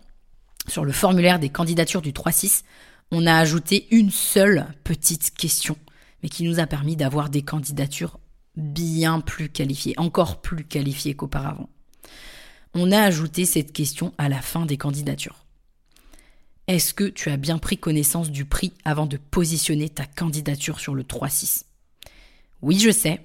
sur 0.69 0.85
le 0.85 0.93
formulaire 0.93 1.39
des 1.39 1.49
candidatures 1.49 2.03
du 2.03 2.13
3-6, 2.13 2.63
on 3.11 3.27
a 3.27 3.37
ajouté 3.37 3.89
une 3.91 4.11
seule 4.11 4.67
petite 4.85 5.35
question, 5.35 5.77
mais 6.23 6.29
qui 6.29 6.45
nous 6.45 6.61
a 6.61 6.67
permis 6.67 6.97
d'avoir 6.97 7.29
des 7.29 7.43
candidatures 7.43 8.19
bien 8.57 9.21
plus 9.21 9.49
qualifiés, 9.49 9.95
encore 9.99 10.41
plus 10.41 10.65
qualifiés 10.65 11.15
qu'auparavant. 11.15 11.69
On 12.75 12.91
a 12.91 13.03
ajouté 13.03 13.45
cette 13.45 13.73
question 13.73 14.15
à 14.19 14.29
la 14.29 14.41
fin 14.41 14.65
des 14.65 14.79
candidatures. 14.79 15.45
Est-ce 16.69 16.95
que 16.95 17.05
tu 17.05 17.29
as 17.29 17.37
bien 17.37 17.59
pris 17.59 17.77
connaissance 17.77 18.31
du 18.31 18.45
prix 18.45 18.73
avant 18.85 19.07
de 19.07 19.17
positionner 19.17 19.89
ta 19.89 20.07
candidature 20.07 20.81
sur 20.81 20.95
le 20.95 21.03
3-6 21.03 21.65
Oui, 22.63 22.79
je 22.79 22.91
sais. 22.91 23.21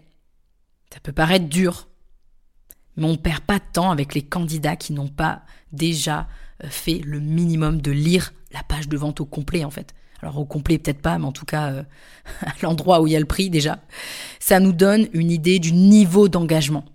Ça 0.93 0.99
peut 0.99 1.11
paraître 1.11 1.47
dur. 1.47 1.87
Mais 2.95 3.05
on 3.05 3.11
ne 3.11 3.17
perd 3.17 3.41
pas 3.41 3.59
de 3.59 3.63
temps 3.71 3.91
avec 3.91 4.15
les 4.15 4.23
candidats 4.23 4.75
qui 4.75 4.93
n'ont 4.93 5.07
pas 5.07 5.43
déjà 5.71 6.27
euh, 6.63 6.67
fait 6.69 6.99
le 7.05 7.19
minimum 7.19 7.81
de 7.81 7.91
lire 7.91 8.33
la 8.51 8.63
page 8.63 8.87
de 8.87 8.97
vente 8.97 9.21
au 9.21 9.25
complet 9.25 9.63
en 9.63 9.69
fait. 9.69 9.93
Alors 10.21 10.39
au 10.39 10.45
complet 10.45 10.79
peut-être 10.79 11.01
pas, 11.01 11.19
mais 11.19 11.25
en 11.25 11.31
tout 11.31 11.45
cas 11.45 11.71
euh, 11.71 11.83
à 12.41 12.53
l'endroit 12.63 13.01
où 13.01 13.07
il 13.07 13.13
y 13.13 13.15
a 13.15 13.19
le 13.19 13.25
prix 13.25 13.51
déjà. 13.51 13.79
Ça 14.39 14.59
nous 14.59 14.73
donne 14.73 15.07
une 15.13 15.29
idée 15.29 15.59
du 15.59 15.73
niveau 15.73 16.27
d'engagement. 16.27 16.85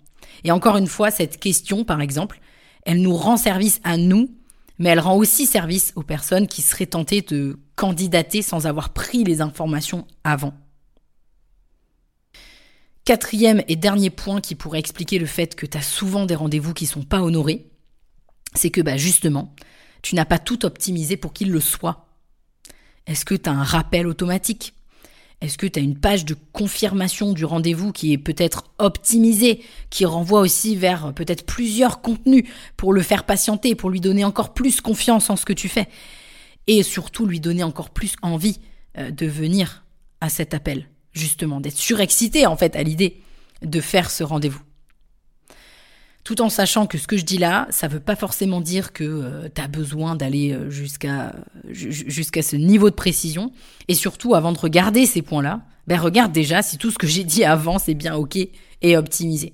Et 0.43 0.51
encore 0.51 0.75
une 0.75 0.87
fois, 0.87 1.09
cette 1.09 1.39
question 1.39 1.85
par 1.85 2.01
exemple, 2.01 2.41
elle 2.85 3.01
nous 3.01 3.15
rend 3.15 3.37
service 3.37 3.79
à 3.85 3.95
nous, 3.95 4.29
mais 4.77 4.89
elle 4.89 4.99
rend 4.99 5.15
aussi 5.15 5.45
service 5.45 5.93
aux 5.95 6.03
personnes 6.03 6.47
qui 6.47 6.61
seraient 6.61 6.87
tentées 6.87 7.21
de 7.21 7.57
candidater 7.77 8.41
sans 8.41 8.67
avoir 8.67 8.91
pris 8.91 9.23
les 9.23 9.39
informations 9.39 10.05
avant. 10.25 10.53
Quatrième 13.05 13.63
et 13.67 13.75
dernier 13.75 14.09
point 14.09 14.39
qui 14.39 14.55
pourrait 14.55 14.79
expliquer 14.79 15.19
le 15.19 15.25
fait 15.25 15.55
que 15.55 15.65
tu 15.65 15.77
as 15.77 15.81
souvent 15.81 16.25
des 16.25 16.35
rendez-vous 16.35 16.73
qui 16.73 16.85
sont 16.85 17.03
pas 17.03 17.21
honorés, 17.21 17.69
c'est 18.55 18.69
que 18.69 18.81
bah 18.81 18.97
justement, 18.97 19.53
tu 20.01 20.15
n'as 20.15 20.25
pas 20.25 20.39
tout 20.39 20.65
optimisé 20.65 21.17
pour 21.17 21.33
qu'il 21.33 21.51
le 21.51 21.59
soit. 21.59 22.07
Est-ce 23.05 23.25
que 23.25 23.35
tu 23.35 23.49
as 23.49 23.53
un 23.53 23.63
rappel 23.63 24.07
automatique? 24.07 24.73
Est-ce 25.41 25.57
que 25.57 25.67
tu 25.67 25.77
as 25.77 25.81
une 25.81 25.99
page 25.99 26.23
de 26.23 26.37
confirmation 26.53 27.33
du 27.33 27.43
rendez-vous 27.43 27.91
qui 27.91 28.13
est 28.13 28.17
peut-être 28.17 28.71
optimisée, 28.77 29.61
qui 29.89 30.05
renvoie 30.05 30.39
aussi 30.39 30.77
vers 30.77 31.13
peut-être 31.13 31.45
plusieurs 31.45 32.01
contenus 32.01 32.45
pour 32.77 32.93
le 32.93 33.01
faire 33.01 33.25
patienter, 33.25 33.75
pour 33.75 33.89
lui 33.89 33.99
donner 33.99 34.23
encore 34.23 34.53
plus 34.53 34.79
confiance 34.79 35.29
en 35.29 35.35
ce 35.35 35.43
que 35.43 35.51
tu 35.51 35.67
fais 35.67 35.89
et 36.67 36.83
surtout 36.83 37.25
lui 37.25 37.41
donner 37.41 37.63
encore 37.63 37.89
plus 37.89 38.15
envie 38.21 38.59
euh, 38.97 39.11
de 39.11 39.25
venir 39.25 39.83
à 40.21 40.29
cet 40.29 40.53
appel, 40.53 40.87
justement, 41.13 41.61
d'être 41.61 41.77
surexcité 41.77 42.45
en 42.45 42.57
fait 42.57 42.75
à 42.75 42.83
l'idée 42.83 43.21
de 43.61 43.79
faire 43.79 44.11
ce 44.11 44.23
rendez-vous 44.23 44.61
tout 46.23 46.41
en 46.41 46.49
sachant 46.49 46.87
que 46.87 46.97
ce 46.97 47.07
que 47.07 47.17
je 47.17 47.25
dis 47.25 47.37
là, 47.37 47.67
ça 47.69 47.87
veut 47.87 47.99
pas 47.99 48.15
forcément 48.15 48.61
dire 48.61 48.93
que 48.93 49.03
euh, 49.03 49.49
tu 49.53 49.61
as 49.61 49.67
besoin 49.67 50.15
d'aller 50.15 50.53
euh, 50.53 50.69
jusqu'à 50.69 51.33
jusqu'à 51.69 52.41
ce 52.41 52.55
niveau 52.55 52.89
de 52.89 52.95
précision. 52.95 53.51
Et 53.87 53.93
surtout, 53.93 54.33
avant 54.33 54.53
de 54.53 54.57
regarder 54.57 55.05
ces 55.05 55.21
points-là, 55.21 55.61
ben 55.87 55.99
regarde 55.99 56.31
déjà 56.31 56.61
si 56.61 56.77
tout 56.77 56.91
ce 56.91 56.97
que 56.97 57.07
j'ai 57.07 57.25
dit 57.25 57.43
avant 57.43 57.77
c'est 57.77 57.93
bien 57.93 58.15
ok 58.15 58.37
et 58.81 58.97
optimisé. 58.97 59.53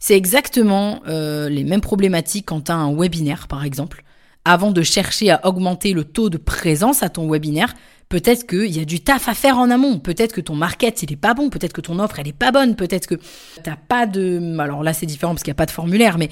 C'est 0.00 0.16
exactement 0.16 1.00
euh, 1.06 1.48
les 1.48 1.64
mêmes 1.64 1.80
problématiques 1.80 2.46
quand 2.46 2.62
tu 2.62 2.72
as 2.72 2.76
un 2.76 2.94
webinaire, 2.94 3.46
par 3.46 3.64
exemple. 3.64 4.02
Avant 4.44 4.72
de 4.72 4.82
chercher 4.82 5.30
à 5.30 5.46
augmenter 5.46 5.94
le 5.94 6.04
taux 6.04 6.28
de 6.28 6.36
présence 6.36 7.02
à 7.02 7.08
ton 7.08 7.30
webinaire, 7.30 7.74
Peut-être 8.08 8.46
qu'il 8.46 8.70
y 8.70 8.80
a 8.80 8.84
du 8.84 9.00
taf 9.00 9.28
à 9.28 9.34
faire 9.34 9.58
en 9.58 9.70
amont. 9.70 9.98
Peut-être 9.98 10.32
que 10.32 10.40
ton 10.40 10.54
market, 10.54 11.02
il 11.02 11.12
est 11.12 11.16
pas 11.16 11.34
bon. 11.34 11.50
Peut-être 11.50 11.72
que 11.72 11.80
ton 11.80 11.98
offre, 11.98 12.18
elle 12.18 12.28
est 12.28 12.32
pas 12.32 12.52
bonne. 12.52 12.76
Peut-être 12.76 13.06
que 13.06 13.14
t'as 13.62 13.76
pas 13.76 14.06
de, 14.06 14.58
alors 14.58 14.82
là, 14.82 14.92
c'est 14.92 15.06
différent 15.06 15.32
parce 15.32 15.42
qu'il 15.42 15.50
n'y 15.50 15.56
a 15.56 15.58
pas 15.58 15.66
de 15.66 15.70
formulaire, 15.70 16.18
mais 16.18 16.30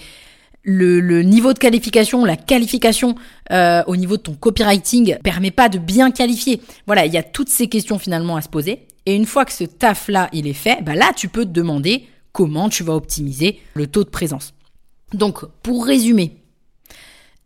le, 0.64 1.22
niveau 1.22 1.52
de 1.52 1.58
qualification, 1.58 2.24
la 2.24 2.36
qualification 2.36 3.16
euh, 3.50 3.82
au 3.86 3.96
niveau 3.96 4.16
de 4.16 4.22
ton 4.22 4.34
copywriting 4.34 5.18
permet 5.22 5.50
pas 5.50 5.68
de 5.68 5.78
bien 5.78 6.10
qualifier. 6.10 6.60
Voilà, 6.86 7.06
il 7.06 7.12
y 7.12 7.18
a 7.18 7.22
toutes 7.22 7.48
ces 7.48 7.68
questions 7.68 7.98
finalement 7.98 8.36
à 8.36 8.42
se 8.42 8.48
poser. 8.48 8.86
Et 9.06 9.16
une 9.16 9.26
fois 9.26 9.44
que 9.44 9.52
ce 9.52 9.64
taf-là, 9.64 10.28
il 10.32 10.46
est 10.46 10.52
fait, 10.52 10.82
bah 10.82 10.94
là, 10.94 11.12
tu 11.16 11.28
peux 11.28 11.44
te 11.44 11.50
demander 11.50 12.06
comment 12.32 12.68
tu 12.68 12.84
vas 12.84 12.94
optimiser 12.94 13.60
le 13.74 13.86
taux 13.86 14.04
de 14.04 14.10
présence. 14.10 14.54
Donc, 15.12 15.44
pour 15.62 15.84
résumer, 15.84 16.41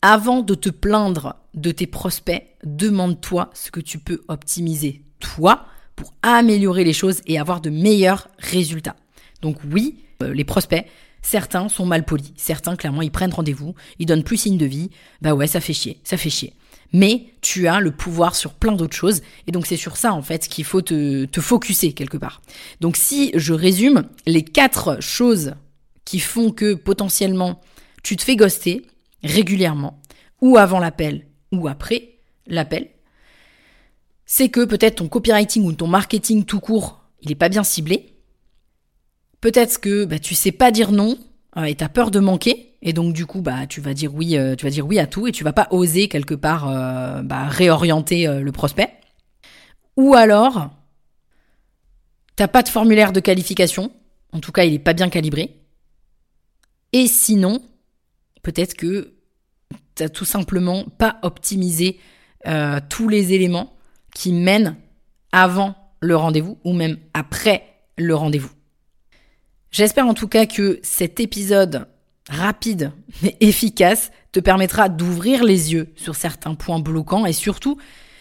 avant 0.06 0.42
de 0.42 0.54
te 0.54 0.68
plaindre 0.68 1.34
de 1.54 1.72
tes 1.72 1.88
prospects, 1.88 2.46
demande-toi 2.62 3.50
ce 3.54 3.72
que 3.72 3.80
tu 3.80 3.98
peux 3.98 4.22
optimiser 4.28 5.02
toi 5.18 5.66
pour 5.96 6.14
améliorer 6.22 6.84
les 6.84 6.92
choses 6.92 7.22
et 7.26 7.40
avoir 7.40 7.60
de 7.60 7.70
meilleurs 7.70 8.28
résultats. 8.38 8.94
Donc 9.42 9.56
oui, 9.68 9.98
euh, 10.22 10.32
les 10.32 10.44
prospects, 10.44 10.86
certains 11.22 11.68
sont 11.68 11.86
mal 11.86 12.04
polis, 12.04 12.32
certains 12.36 12.76
clairement 12.76 13.02
ils 13.02 13.10
prennent 13.10 13.34
rendez-vous, 13.34 13.74
ils 13.98 14.06
donnent 14.06 14.22
plus 14.22 14.36
signe 14.36 14.58
de 14.58 14.64
vie, 14.64 14.90
bah 15.22 15.34
ouais 15.34 15.48
ça 15.48 15.58
fait 15.58 15.72
chier, 15.72 15.98
ça 16.04 16.16
fait 16.16 16.30
chier. 16.30 16.54
Mais 16.92 17.24
tu 17.40 17.66
as 17.66 17.80
le 17.80 17.90
pouvoir 17.90 18.36
sur 18.36 18.54
plein 18.54 18.76
d'autres 18.76 18.94
choses 18.94 19.22
et 19.48 19.50
donc 19.50 19.66
c'est 19.66 19.76
sur 19.76 19.96
ça 19.96 20.12
en 20.12 20.22
fait 20.22 20.46
qu'il 20.46 20.64
faut 20.64 20.82
te, 20.82 21.24
te 21.24 21.40
focuser 21.40 21.94
quelque 21.94 22.16
part. 22.16 22.42
Donc 22.80 22.96
si 22.96 23.32
je 23.34 23.52
résume 23.52 24.04
les 24.24 24.44
quatre 24.44 25.02
choses 25.02 25.54
qui 26.04 26.20
font 26.20 26.52
que 26.52 26.74
potentiellement 26.74 27.60
tu 28.04 28.14
te 28.14 28.22
fais 28.22 28.36
ghoster 28.36 28.86
régulièrement 29.22 30.00
ou 30.40 30.56
avant 30.56 30.78
l'appel 30.78 31.26
ou 31.52 31.68
après 31.68 32.18
l'appel, 32.46 32.88
c'est 34.24 34.48
que 34.48 34.64
peut-être 34.64 34.96
ton 34.96 35.08
copywriting 35.08 35.64
ou 35.64 35.72
ton 35.72 35.86
marketing 35.86 36.44
tout 36.44 36.60
court, 36.60 37.04
il 37.22 37.28
n'est 37.28 37.36
pas 37.36 37.48
bien 37.48 37.64
ciblé. 37.64 38.16
Peut-être 39.40 39.80
que 39.80 40.04
bah, 40.04 40.18
tu 40.18 40.34
sais 40.34 40.52
pas 40.52 40.70
dire 40.70 40.92
non 40.92 41.16
euh, 41.56 41.64
et 41.64 41.74
tu 41.74 41.84
as 41.84 41.88
peur 41.88 42.10
de 42.10 42.18
manquer 42.18 42.74
et 42.82 42.92
donc 42.92 43.12
du 43.12 43.26
coup 43.26 43.40
bah 43.40 43.66
tu 43.66 43.80
vas 43.80 43.94
dire 43.94 44.14
oui 44.14 44.36
euh, 44.36 44.54
tu 44.54 44.64
vas 44.64 44.70
dire 44.70 44.86
oui 44.86 44.98
à 44.98 45.06
tout 45.06 45.26
et 45.26 45.32
tu 45.32 45.44
vas 45.44 45.52
pas 45.52 45.68
oser 45.70 46.08
quelque 46.08 46.34
part 46.34 46.68
euh, 46.68 47.22
bah, 47.22 47.46
réorienter 47.48 48.26
le 48.26 48.52
prospect. 48.52 48.92
Ou 49.96 50.14
alors 50.14 50.70
t'as 52.34 52.48
pas 52.48 52.62
de 52.62 52.68
formulaire 52.68 53.12
de 53.12 53.20
qualification, 53.20 53.92
en 54.32 54.40
tout 54.40 54.52
cas 54.52 54.64
il 54.64 54.74
est 54.74 54.78
pas 54.78 54.92
bien 54.92 55.08
calibré. 55.08 55.62
Et 56.92 57.06
sinon, 57.06 57.62
peut-être 58.46 58.74
que 58.74 59.14
t'as 59.96 60.08
tout 60.08 60.24
simplement 60.24 60.84
pas 60.84 61.18
optimisé 61.22 61.98
euh, 62.46 62.78
tous 62.88 63.08
les 63.08 63.32
éléments 63.32 63.74
qui 64.14 64.32
mènent 64.32 64.76
avant 65.32 65.74
le 66.00 66.14
rendez-vous 66.14 66.56
ou 66.62 66.72
même 66.72 66.96
après 67.12 67.64
le 67.98 68.14
rendez-vous. 68.14 68.52
J'espère 69.72 70.06
en 70.06 70.14
tout 70.14 70.28
cas 70.28 70.46
que 70.46 70.78
cet 70.84 71.18
épisode 71.18 71.88
rapide 72.28 72.92
mais 73.20 73.36
efficace 73.40 74.12
te 74.30 74.38
permettra 74.38 74.88
d'ouvrir 74.88 75.42
les 75.42 75.72
yeux 75.72 75.92
sur 75.96 76.14
certains 76.14 76.54
points 76.54 76.78
bloquants 76.78 77.26
et 77.26 77.32
surtout 77.32 77.78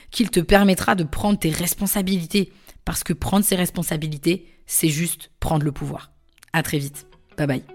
qu'il 0.09 0.31
te 0.31 0.39
permettra 0.39 0.95
de 0.95 1.03
prendre 1.03 1.37
tes 1.37 1.51
responsabilités 1.51 2.51
parce 2.83 3.03
que 3.03 3.13
prendre 3.13 3.45
ses 3.45 3.55
responsabilités, 3.55 4.47
c'est 4.65 4.89
juste 4.89 5.29
prendre 5.39 5.65
le 5.65 5.71
pouvoir. 5.71 6.11
À 6.51 6.63
très 6.63 6.79
vite. 6.79 7.05
Bye 7.37 7.45
bye. 7.45 7.74